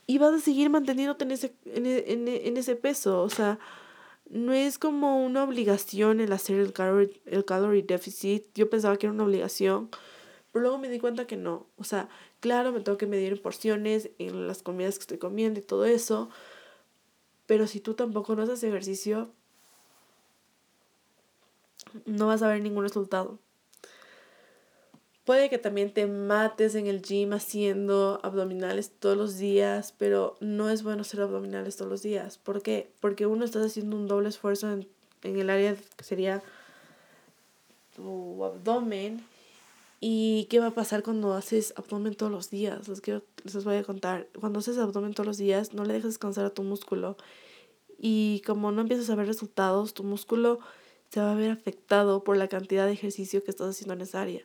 y 0.08 0.18
vas 0.18 0.34
a 0.34 0.40
seguir 0.40 0.70
manteniéndote 0.70 1.26
en 1.26 1.32
ese, 1.32 1.54
en, 1.66 1.86
en, 1.86 2.28
en 2.28 2.58
ese 2.58 2.76
peso. 2.76 3.22
O 3.22 3.30
sea, 3.30 3.60
no 4.30 4.54
es 4.54 4.78
como 4.78 5.24
una 5.24 5.44
obligación 5.44 6.20
el 6.20 6.32
hacer 6.34 6.60
el 6.60 6.74
calorie, 6.74 7.22
el 7.26 7.46
calorie 7.46 7.84
deficit. 7.84 8.46
Yo 8.56 8.70
pensaba 8.70 8.98
que 8.98 9.06
era 9.08 9.14
una 9.14 9.24
obligación 9.24 9.90
pero 10.56 10.64
luego 10.64 10.78
me 10.78 10.88
di 10.88 11.00
cuenta 11.00 11.28
que 11.28 11.36
no. 11.36 11.68
O 11.78 11.84
sea, 11.84 12.08
claro, 12.40 12.72
me 12.72 12.80
tengo 12.80 12.98
que 12.98 13.08
medir 13.08 13.34
en 13.34 13.42
porciones, 13.42 14.12
en 14.20 14.48
las 14.48 14.64
comidas 14.64 14.96
que 14.96 15.02
estoy 15.02 15.18
comiendo 15.18 15.60
y 15.60 15.64
todo 15.64 15.84
eso. 15.84 16.30
Pero 17.46 17.68
si 17.68 17.82
tú 17.82 17.94
tampoco 17.94 18.38
no 18.38 18.44
haces 18.44 18.64
ejercicio, 18.64 19.28
no 22.06 22.28
vas 22.28 22.42
a 22.42 22.48
ver 22.48 22.62
ningún 22.62 22.84
resultado. 22.84 23.38
Puede 25.26 25.50
que 25.50 25.58
también 25.58 25.94
te 25.94 26.08
mates 26.08 26.76
en 26.76 26.88
el 26.88 27.02
gym 27.02 27.34
haciendo 27.34 28.22
abdominales 28.24 28.92
todos 28.98 29.18
los 29.18 29.38
días, 29.38 29.94
pero 29.98 30.38
no 30.40 30.70
es 30.70 30.84
bueno 30.84 31.02
hacer 31.02 31.20
abdominales 31.20 31.76
todos 31.76 31.92
los 31.92 32.02
días. 32.02 32.38
¿Por 32.38 32.62
qué? 32.62 32.94
Porque 33.02 33.26
uno 33.26 33.44
está 33.44 33.62
haciendo 33.62 33.98
un 33.98 34.08
doble 34.08 34.30
esfuerzo 34.30 34.72
en, 34.72 34.88
en 35.22 35.38
el 35.38 35.50
área 35.50 35.76
que 35.98 36.04
sería 36.06 36.42
tu 37.94 38.42
abdomen 38.46 39.35
¿Y 40.08 40.46
qué 40.52 40.60
va 40.60 40.68
a 40.68 40.72
pasar 40.76 41.02
cuando 41.02 41.34
haces 41.34 41.74
abdomen 41.78 42.14
todos 42.14 42.32
los 42.32 42.52
días? 42.52 42.88
Les, 42.88 43.02
quiero, 43.02 43.24
les 43.44 43.64
voy 43.64 43.78
a 43.78 43.84
contar. 43.84 44.28
Cuando 44.40 44.60
haces 44.60 44.78
abdomen 44.78 45.16
todos 45.16 45.26
los 45.26 45.40
días, 45.40 45.74
no 45.74 45.84
le 45.84 45.94
dejes 45.94 46.12
descansar 46.12 46.46
a 46.46 46.52
tu 46.52 46.62
músculo. 46.62 47.18
Y 47.98 48.44
como 48.46 48.72
no 48.72 48.82
empiezas 48.82 49.10
a 49.10 49.16
ver 49.16 49.26
resultados, 49.26 49.96
tu 49.96 50.04
músculo 50.04 50.60
se 51.10 51.22
va 51.22 51.32
a 51.32 51.34
ver 51.34 51.50
afectado 51.50 52.24
por 52.24 52.38
la 52.38 52.48
cantidad 52.48 52.86
de 52.86 52.92
ejercicio 52.92 53.44
que 53.44 53.50
estás 53.50 53.72
haciendo 53.72 53.96
en 53.96 54.02
esa 54.02 54.22
área. 54.22 54.44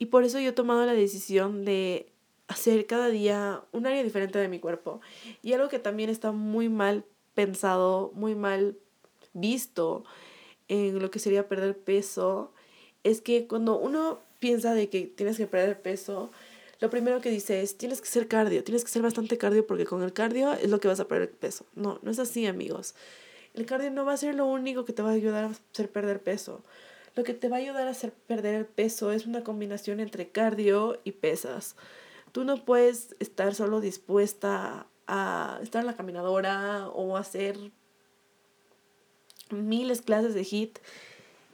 Y 0.00 0.06
por 0.06 0.24
eso 0.24 0.40
yo 0.40 0.48
he 0.48 0.52
tomado 0.54 0.84
la 0.84 0.94
decisión 0.94 1.64
de 1.64 2.10
hacer 2.48 2.86
cada 2.86 3.10
día 3.10 3.62
un 3.70 3.86
área 3.86 4.02
diferente 4.02 4.40
de 4.40 4.48
mi 4.48 4.58
cuerpo. 4.58 5.00
Y 5.40 5.52
algo 5.52 5.68
que 5.68 5.78
también 5.78 6.10
está 6.10 6.32
muy 6.32 6.68
mal 6.68 7.04
pensado, 7.36 8.10
muy 8.16 8.34
mal 8.34 8.76
visto 9.34 10.02
en 10.66 10.98
lo 10.98 11.12
que 11.12 11.20
sería 11.20 11.46
perder 11.46 11.78
peso, 11.78 12.52
es 13.04 13.20
que 13.20 13.46
cuando 13.46 13.78
uno 13.78 14.28
piensa 14.40 14.74
de 14.74 14.88
que 14.88 15.02
tienes 15.06 15.36
que 15.36 15.46
perder 15.46 15.80
peso, 15.80 16.32
lo 16.80 16.88
primero 16.88 17.20
que 17.20 17.30
dice 17.30 17.60
es, 17.60 17.76
tienes 17.76 18.00
que 18.00 18.08
ser 18.08 18.26
cardio, 18.26 18.64
tienes 18.64 18.84
que 18.84 18.90
ser 18.90 19.02
bastante 19.02 19.36
cardio 19.38 19.66
porque 19.66 19.84
con 19.84 20.02
el 20.02 20.12
cardio 20.12 20.54
es 20.54 20.70
lo 20.70 20.80
que 20.80 20.88
vas 20.88 20.98
a 20.98 21.06
perder 21.06 21.30
peso. 21.30 21.66
No, 21.74 22.00
no 22.02 22.10
es 22.10 22.18
así, 22.18 22.46
amigos. 22.46 22.94
El 23.54 23.66
cardio 23.66 23.90
no 23.90 24.04
va 24.04 24.14
a 24.14 24.16
ser 24.16 24.34
lo 24.34 24.46
único 24.46 24.84
que 24.84 24.94
te 24.94 25.02
va 25.02 25.10
a 25.10 25.12
ayudar 25.12 25.44
a 25.44 25.50
hacer 25.72 25.90
perder 25.90 26.22
peso. 26.22 26.64
lo 27.16 27.24
que 27.24 27.34
te 27.34 27.48
va 27.48 27.56
a 27.56 27.58
ayudar 27.58 27.86
a 27.86 27.90
hacer 27.90 28.12
perder 28.12 28.54
el 28.54 28.66
peso 28.66 29.12
es 29.12 29.26
una 29.26 29.44
combinación 29.44 30.00
entre 30.00 30.28
cardio 30.28 30.98
y 31.04 31.12
pesas. 31.12 31.76
Tú 32.32 32.44
no 32.44 32.64
puedes 32.64 33.14
estar 33.18 33.54
solo 33.54 33.80
dispuesta 33.80 34.86
a 35.06 35.58
estar 35.62 35.80
en 35.80 35.86
la 35.86 35.96
caminadora 35.96 36.88
o 36.88 37.16
hacer 37.16 37.58
miles 39.50 40.00
clases 40.02 40.34
de 40.34 40.44
HIT 40.44 40.78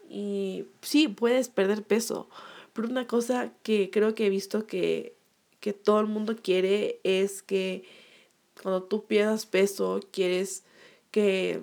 y 0.08 0.66
sí, 0.82 1.08
puedes 1.08 1.48
perder 1.48 1.82
peso. 1.82 2.28
Pero 2.76 2.88
una 2.88 3.06
cosa 3.06 3.54
que 3.62 3.90
creo 3.90 4.14
que 4.14 4.26
he 4.26 4.30
visto 4.30 4.66
que, 4.66 5.16
que 5.60 5.72
todo 5.72 5.98
el 5.98 6.06
mundo 6.08 6.36
quiere 6.36 7.00
es 7.04 7.42
que 7.42 7.84
cuando 8.62 8.82
tú 8.82 9.06
pierdas 9.06 9.46
peso, 9.46 10.00
quieres 10.12 10.62
que... 11.10 11.62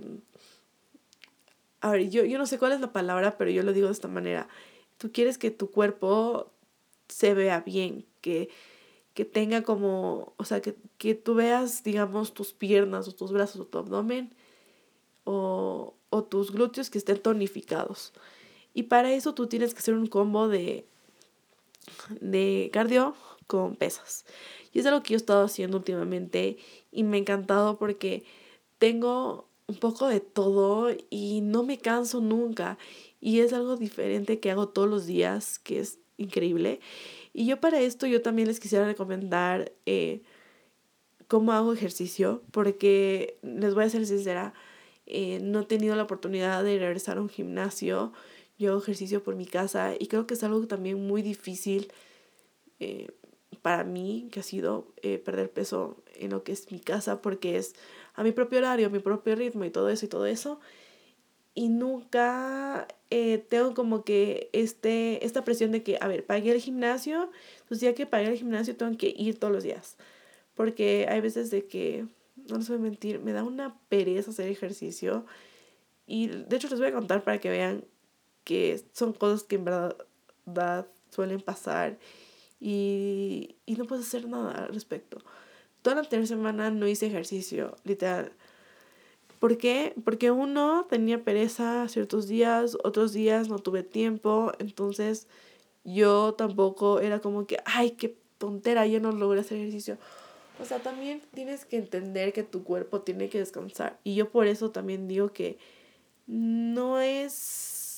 A 1.81 1.91
ver, 1.91 2.09
yo, 2.09 2.25
yo 2.25 2.39
no 2.39 2.47
sé 2.47 2.57
cuál 2.57 2.71
es 2.71 2.81
la 2.81 2.91
palabra, 2.91 3.37
pero 3.37 3.51
yo 3.51 3.61
lo 3.61 3.73
digo 3.73 3.87
de 3.87 3.93
esta 3.93 4.07
manera. 4.07 4.47
Tú 4.97 5.11
quieres 5.11 5.37
que 5.37 5.51
tu 5.51 5.69
cuerpo 5.69 6.51
se 7.09 7.35
vea 7.35 7.59
bien, 7.59 8.07
que, 8.21 8.49
que 9.13 9.23
tenga 9.23 9.61
como, 9.61 10.33
o 10.37 10.45
sea, 10.45 10.63
que, 10.63 10.75
que 10.97 11.13
tú 11.13 11.35
veas, 11.35 11.83
digamos, 11.83 12.33
tus 12.33 12.53
piernas 12.53 13.07
o 13.07 13.11
tus 13.11 13.31
brazos 13.31 13.61
o 13.61 13.65
tu 13.67 13.77
abdomen 13.77 14.33
o, 15.25 15.93
o 16.09 16.23
tus 16.23 16.51
glúteos 16.51 16.89
que 16.89 16.97
estén 16.97 17.19
tonificados. 17.19 18.13
Y 18.73 18.83
para 18.83 19.13
eso 19.13 19.35
tú 19.35 19.45
tienes 19.45 19.75
que 19.75 19.79
hacer 19.79 19.93
un 19.93 20.07
combo 20.07 20.47
de, 20.47 20.87
de 22.19 22.69
cardio 22.73 23.15
con 23.47 23.75
pesas. 23.75 24.25
Y 24.71 24.79
es 24.79 24.85
algo 24.85 25.03
que 25.03 25.09
yo 25.09 25.15
he 25.15 25.17
estado 25.17 25.45
haciendo 25.45 25.77
últimamente 25.77 26.57
y 26.91 27.03
me 27.03 27.17
ha 27.17 27.19
encantado 27.19 27.77
porque 27.77 28.23
tengo 28.79 29.47
un 29.67 29.77
poco 29.77 30.07
de 30.07 30.19
todo 30.19 30.89
y 31.09 31.41
no 31.41 31.63
me 31.63 31.77
canso 31.77 32.21
nunca. 32.21 32.77
Y 33.21 33.39
es 33.39 33.53
algo 33.53 33.77
diferente 33.77 34.39
que 34.39 34.51
hago 34.51 34.69
todos 34.69 34.89
los 34.89 35.05
días, 35.05 35.59
que 35.59 35.79
es 35.79 35.99
increíble. 36.17 36.79
Y 37.33 37.45
yo 37.45 37.59
para 37.59 37.79
esto 37.79 38.05
yo 38.07 38.21
también 38.21 38.47
les 38.47 38.59
quisiera 38.59 38.85
recomendar 38.85 39.71
eh, 39.85 40.21
cómo 41.27 41.53
hago 41.53 41.73
ejercicio, 41.73 42.43
porque 42.51 43.37
les 43.41 43.73
voy 43.73 43.85
a 43.85 43.89
ser 43.89 44.05
sincera, 44.05 44.53
eh, 45.05 45.39
no 45.41 45.61
he 45.61 45.65
tenido 45.65 45.95
la 45.95 46.03
oportunidad 46.03 46.63
de 46.63 46.77
regresar 46.77 47.17
a 47.17 47.21
un 47.21 47.29
gimnasio. 47.29 48.13
Yo 48.57 48.71
hago 48.71 48.81
ejercicio 48.81 49.23
por 49.23 49.35
mi 49.35 49.45
casa 49.45 49.93
y 49.99 50.07
creo 50.07 50.27
que 50.27 50.35
es 50.35 50.43
algo 50.43 50.65
también 50.67 51.05
muy 51.05 51.21
difícil 51.21 51.91
eh, 52.79 53.07
para 53.61 53.83
mí, 53.83 54.29
que 54.31 54.39
ha 54.39 54.43
sido 54.43 54.93
eh, 55.01 55.17
perder 55.17 55.51
peso 55.51 56.03
en 56.15 56.31
lo 56.31 56.43
que 56.43 56.51
es 56.51 56.71
mi 56.71 56.79
casa, 56.79 57.21
porque 57.21 57.57
es 57.57 57.75
a 58.13 58.23
mi 58.23 58.31
propio 58.31 58.59
horario, 58.59 58.87
a 58.87 58.89
mi 58.89 58.99
propio 58.99 59.35
ritmo 59.35 59.65
y 59.65 59.69
todo 59.69 59.89
eso 59.89 60.05
y 60.05 60.09
todo 60.09 60.25
eso. 60.25 60.59
Y 61.55 61.69
nunca 61.69 62.87
tengo 63.49 63.75
como 63.75 64.03
que 64.03 64.49
este, 64.53 65.23
esta 65.23 65.43
presión 65.43 65.71
de 65.71 65.83
que, 65.83 65.97
a 66.01 66.07
ver, 66.07 66.25
pagué 66.25 66.51
el 66.51 66.59
gimnasio, 66.59 67.29
pues 67.67 67.79
ya 67.79 67.93
que 67.93 68.07
pagué 68.07 68.27
el 68.27 68.37
gimnasio 68.37 68.75
tengo 68.75 68.97
que 68.97 69.13
ir 69.15 69.39
todos 69.39 69.53
los 69.53 69.63
días. 69.63 69.97
Porque 70.55 71.05
hay 71.07 71.21
veces 71.21 71.51
de 71.51 71.67
que 71.67 72.07
no 72.35 72.57
les 72.57 72.67
voy 72.67 72.77
a 72.77 72.81
mentir, 72.81 73.19
me 73.19 73.33
da 73.33 73.43
una 73.43 73.79
pereza 73.89 74.31
hacer 74.31 74.47
ejercicio. 74.47 75.25
Y 76.05 76.27
de 76.27 76.55
hecho 76.55 76.67
les 76.69 76.79
voy 76.79 76.89
a 76.89 76.93
contar 76.93 77.23
para 77.23 77.39
que 77.39 77.49
vean 77.49 77.85
que 78.43 78.83
son 78.93 79.13
cosas 79.13 79.43
que 79.43 79.55
en 79.55 79.65
verdad 79.65 80.87
suelen 81.09 81.41
pasar 81.41 81.97
y, 82.59 83.55
y 83.65 83.75
no 83.75 83.85
puedo 83.85 84.01
hacer 84.01 84.27
nada 84.27 84.65
al 84.65 84.73
respecto. 84.73 85.19
Toda 85.81 85.97
la 85.97 86.01
anterior 86.01 86.27
semana 86.27 86.71
no 86.71 86.87
hice 86.87 87.07
ejercicio, 87.07 87.75
literal. 87.83 88.31
¿Por 89.39 89.57
qué? 89.57 89.93
Porque 90.05 90.31
uno 90.31 90.87
tenía 90.89 91.21
pereza 91.23 91.87
ciertos 91.89 92.29
días, 92.29 92.77
otros 92.83 93.11
días 93.11 93.49
no 93.49 93.59
tuve 93.59 93.83
tiempo, 93.83 94.53
entonces 94.59 95.27
yo 95.83 96.33
tampoco 96.35 97.01
era 97.01 97.19
como 97.19 97.45
que, 97.45 97.57
ay, 97.65 97.91
qué 97.91 98.15
tontera, 98.37 98.87
yo 98.87 99.01
no 99.01 99.11
logré 99.11 99.41
hacer 99.41 99.57
ejercicio. 99.57 99.97
O 100.61 100.65
sea, 100.65 100.79
también 100.79 101.21
tienes 101.33 101.65
que 101.65 101.77
entender 101.77 102.31
que 102.31 102.43
tu 102.43 102.63
cuerpo 102.63 103.01
tiene 103.01 103.27
que 103.27 103.39
descansar. 103.39 103.99
Y 104.05 104.15
yo 104.15 104.29
por 104.29 104.47
eso 104.47 104.71
también 104.71 105.09
digo 105.09 105.33
que 105.33 105.57
no 106.25 107.01
es 107.01 107.33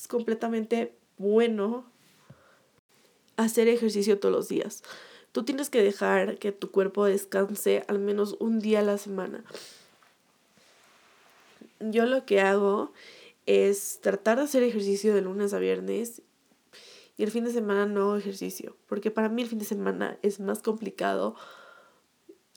completamente 0.08 0.95
bueno 1.18 1.86
hacer 3.38 3.68
ejercicio 3.68 4.20
todos 4.20 4.34
los 4.34 4.47
días. 4.47 4.84
Tú 5.32 5.43
tienes 5.43 5.70
que 5.70 5.84
dejar 5.84 6.38
que 6.38 6.51
tu 6.51 6.72
cuerpo 6.72 7.06
descanse 7.06 7.84
al 7.88 7.99
menos 7.99 8.38
un 8.39 8.60
día 8.60 8.80
a 8.80 8.84
la 8.84 8.97
semana. 8.97 9.43
Yo 11.80 12.06
lo 12.06 12.26
que 12.26 12.41
hago 12.41 12.93
es 13.45 13.99
tratar 14.01 14.38
de 14.38 14.43
hacer 14.43 14.64
ejercicio 14.64 15.14
de 15.14 15.22
lunes 15.22 15.53
a 15.53 15.60
viernes 15.60 16.22
y 17.18 17.24
el 17.24 17.32
fin 17.32 17.43
de 17.43 17.51
semana 17.51 17.86
no 17.86 18.01
hago 18.01 18.16
ejercicio, 18.16 18.76
porque 18.88 19.12
para 19.12 19.30
mí 19.30 19.41
el 19.41 19.49
fin 19.49 19.60
de 19.60 19.66
semana 19.66 20.18
es 20.22 20.39
más 20.39 20.62
complicado 20.62 21.36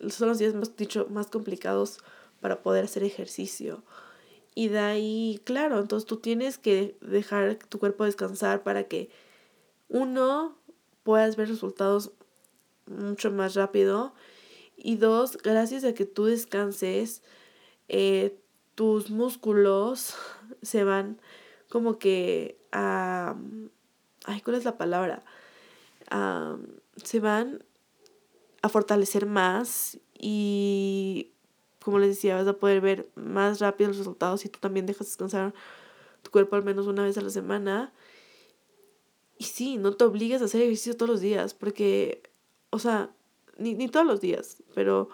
son 0.09 0.29
los 0.29 0.39
días 0.39 0.55
más, 0.55 0.77
dicho, 0.77 1.07
más 1.11 1.27
complicados 1.27 1.99
para 2.41 2.63
poder 2.63 2.85
hacer 2.85 3.03
ejercicio. 3.03 3.83
Y 4.59 4.67
de 4.67 4.81
ahí, 4.81 5.41
claro, 5.45 5.79
entonces 5.79 6.05
tú 6.05 6.17
tienes 6.17 6.59
que 6.59 6.99
dejar 7.01 7.61
tu 7.69 7.79
cuerpo 7.79 8.03
descansar 8.03 8.65
para 8.65 8.89
que 8.89 9.09
uno 9.89 10.59
puedas 11.05 11.37
ver 11.37 11.47
resultados 11.49 12.11
mucho 12.87 13.31
más 13.31 13.55
rápido 13.55 14.15
y 14.77 14.97
dos, 14.97 15.37
gracias 15.37 15.85
a 15.85 15.95
que 15.95 16.07
tú 16.07 16.25
descanses, 16.25 17.23
eh, 17.87 18.37
tus 18.75 19.13
músculos 19.13 20.17
se 20.63 20.83
van 20.83 21.21
como 21.69 22.01
que 22.01 22.59
a... 22.73 23.37
Ay, 24.25 24.41
¿cuál 24.41 24.57
es 24.57 24.65
la 24.65 24.77
palabra? 24.77 25.23
se 26.97 27.21
van 27.21 27.63
a 28.63 28.69
fortalecer 28.69 29.25
más 29.25 30.01
y 30.19 31.31
como 31.89 32.01
les 32.01 32.11
decía, 32.11 32.37
vas 32.37 32.47
a 32.47 32.53
poder 32.53 32.83
ver 32.83 33.09
más 33.15 33.61
rápido 33.61 33.89
los 33.89 33.97
resultados 33.97 34.43
si 34.43 34.51
tú 34.51 34.59
también 34.61 34.85
dejas 34.85 35.07
descansar 35.07 35.55
tu 36.21 36.31
cuerpo 36.31 36.55
al 36.55 36.63
menos 36.63 36.87
una 36.87 37.03
vez 37.03 37.17
a 37.17 37.23
la 37.23 37.31
semana. 37.31 37.95
Y 39.39 39.45
sí, 39.45 39.79
no 39.79 39.95
te 39.95 40.05
obligues 40.05 40.43
a 40.43 40.45
hacer 40.45 40.61
ejercicio 40.61 40.99
todos 40.99 41.09
los 41.09 41.21
días, 41.23 41.55
porque, 41.55 42.23
o 42.69 42.79
sea, 42.79 43.09
ni, 43.57 43.73
ni 43.73 43.89
todos 43.89 44.05
los 44.05 44.21
días, 44.21 44.63
pero 44.75 45.09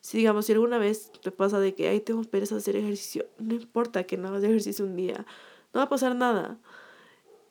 si 0.00 0.18
digamos, 0.18 0.46
si 0.46 0.52
alguna 0.52 0.78
vez 0.78 1.10
te 1.10 1.32
pasa 1.32 1.58
de 1.58 1.74
que, 1.74 1.88
ay, 1.88 1.98
tengo 1.98 2.22
pereza 2.22 2.54
de 2.54 2.60
hacer 2.60 2.76
ejercicio, 2.76 3.26
no 3.38 3.54
importa 3.54 4.04
que 4.04 4.16
no 4.16 4.28
hagas 4.28 4.44
ejercicio 4.44 4.84
un 4.84 4.94
día, 4.94 5.26
no 5.74 5.80
va 5.80 5.86
a 5.86 5.88
pasar 5.88 6.14
nada. 6.14 6.56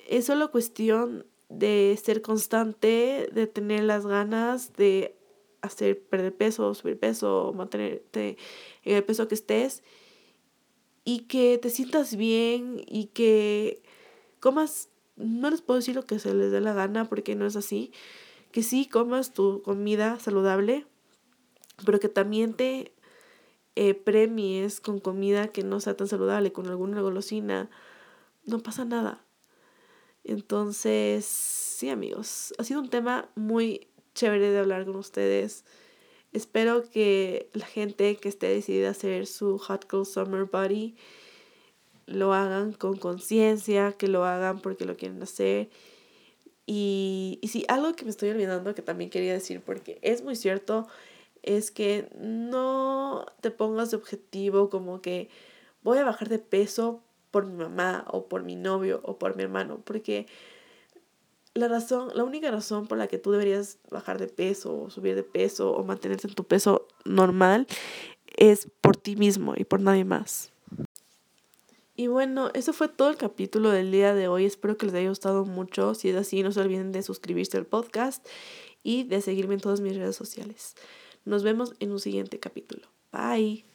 Es 0.07 0.27
solo 0.27 0.49
cuestión 0.49 1.25
de 1.49 1.99
ser 2.01 2.21
constante, 2.21 3.29
de 3.33 3.47
tener 3.47 3.83
las 3.83 4.07
ganas, 4.07 4.71
de 4.77 5.17
hacer 5.61 6.01
perder 6.03 6.35
peso, 6.35 6.73
subir 6.73 6.99
peso, 6.99 7.53
mantenerte 7.55 8.37
en 8.83 8.95
el 8.95 9.03
peso 9.03 9.27
que 9.27 9.35
estés 9.35 9.83
y 11.03 11.21
que 11.21 11.57
te 11.57 11.69
sientas 11.69 12.15
bien 12.15 12.83
y 12.87 13.07
que 13.07 13.81
comas, 14.39 14.89
no 15.15 15.49
les 15.49 15.61
puedo 15.61 15.79
decir 15.79 15.95
lo 15.95 16.05
que 16.05 16.19
se 16.19 16.33
les 16.33 16.51
dé 16.51 16.61
la 16.61 16.73
gana 16.73 17.05
porque 17.05 17.35
no 17.35 17.45
es 17.45 17.55
así, 17.55 17.91
que 18.51 18.63
sí 18.63 18.85
comas 18.85 19.33
tu 19.33 19.61
comida 19.61 20.19
saludable, 20.19 20.85
pero 21.85 21.99
que 21.99 22.09
también 22.09 22.53
te 22.53 22.93
eh, 23.75 23.93
premies 23.93 24.81
con 24.81 24.99
comida 24.99 25.47
que 25.47 25.63
no 25.63 25.79
sea 25.79 25.95
tan 25.95 26.07
saludable, 26.07 26.51
con 26.51 26.67
alguna 26.67 27.01
golosina, 27.01 27.69
no 28.45 28.59
pasa 28.59 28.85
nada. 28.85 29.23
Entonces, 30.23 31.25
sí 31.25 31.89
amigos, 31.89 32.53
ha 32.57 32.63
sido 32.63 32.81
un 32.81 32.89
tema 32.89 33.29
muy 33.35 33.87
chévere 34.13 34.51
de 34.51 34.59
hablar 34.59 34.85
con 34.85 34.95
ustedes. 34.95 35.65
Espero 36.33 36.89
que 36.89 37.49
la 37.53 37.65
gente 37.65 38.15
que 38.15 38.29
esté 38.29 38.47
decidida 38.47 38.89
a 38.89 38.91
hacer 38.91 39.27
su 39.27 39.57
Hot 39.57 39.85
Girl 39.89 40.05
Summer 40.05 40.45
Body 40.45 40.95
lo 42.05 42.33
hagan 42.33 42.73
con 42.73 42.97
conciencia, 42.97 43.93
que 43.93 44.07
lo 44.07 44.25
hagan 44.25 44.59
porque 44.59 44.85
lo 44.85 44.95
quieren 44.95 45.21
hacer. 45.21 45.69
Y, 46.65 47.39
y 47.41 47.47
sí, 47.49 47.65
algo 47.67 47.93
que 47.95 48.05
me 48.05 48.11
estoy 48.11 48.29
olvidando 48.29 48.73
que 48.75 48.81
también 48.81 49.09
quería 49.09 49.33
decir, 49.33 49.61
porque 49.61 49.99
es 50.01 50.23
muy 50.23 50.35
cierto, 50.35 50.87
es 51.43 51.71
que 51.71 52.09
no 52.17 53.25
te 53.41 53.51
pongas 53.51 53.91
de 53.91 53.97
objetivo 53.97 54.69
como 54.69 55.01
que 55.01 55.29
voy 55.83 55.97
a 55.97 56.05
bajar 56.05 56.29
de 56.29 56.39
peso 56.39 57.03
por 57.31 57.45
mi 57.45 57.55
mamá 57.55 58.05
o 58.07 58.27
por 58.27 58.43
mi 58.43 58.55
novio 58.55 59.01
o 59.03 59.17
por 59.17 59.35
mi 59.35 59.43
hermano, 59.43 59.81
porque 59.83 60.27
la 61.53 61.67
razón, 61.67 62.09
la 62.13 62.23
única 62.23 62.49
razón 62.51 62.87
por 62.87 62.97
la 62.97 63.07
que 63.07 63.17
tú 63.17 63.31
deberías 63.31 63.77
bajar 63.89 64.19
de 64.19 64.27
peso 64.27 64.83
o 64.83 64.89
subir 64.89 65.15
de 65.15 65.23
peso 65.23 65.71
o 65.73 65.83
mantenerte 65.83 66.27
en 66.27 66.33
tu 66.33 66.45
peso 66.45 66.87
normal 67.05 67.67
es 68.37 68.69
por 68.81 68.95
ti 68.95 69.15
mismo 69.15 69.53
y 69.57 69.65
por 69.65 69.81
nadie 69.81 70.05
más. 70.05 70.51
Y 71.95 72.07
bueno, 72.07 72.49
eso 72.53 72.73
fue 72.73 72.87
todo 72.87 73.09
el 73.09 73.17
capítulo 73.17 73.69
del 73.69 73.91
día 73.91 74.15
de 74.15 74.27
hoy. 74.27 74.45
Espero 74.45 74.77
que 74.77 74.85
les 74.85 74.95
haya 74.95 75.09
gustado 75.09 75.45
mucho. 75.45 75.93
Si 75.93 76.09
es 76.09 76.15
así, 76.15 76.41
no 76.41 76.51
se 76.51 76.61
olviden 76.61 76.91
de 76.91 77.03
suscribirse 77.03 77.57
al 77.57 77.65
podcast 77.65 78.25
y 78.81 79.03
de 79.03 79.21
seguirme 79.21 79.55
en 79.55 79.59
todas 79.59 79.81
mis 79.81 79.95
redes 79.95 80.15
sociales. 80.15 80.75
Nos 81.25 81.43
vemos 81.43 81.73
en 81.79 81.91
un 81.91 81.99
siguiente 81.99 82.39
capítulo. 82.39 82.87
Bye. 83.11 83.70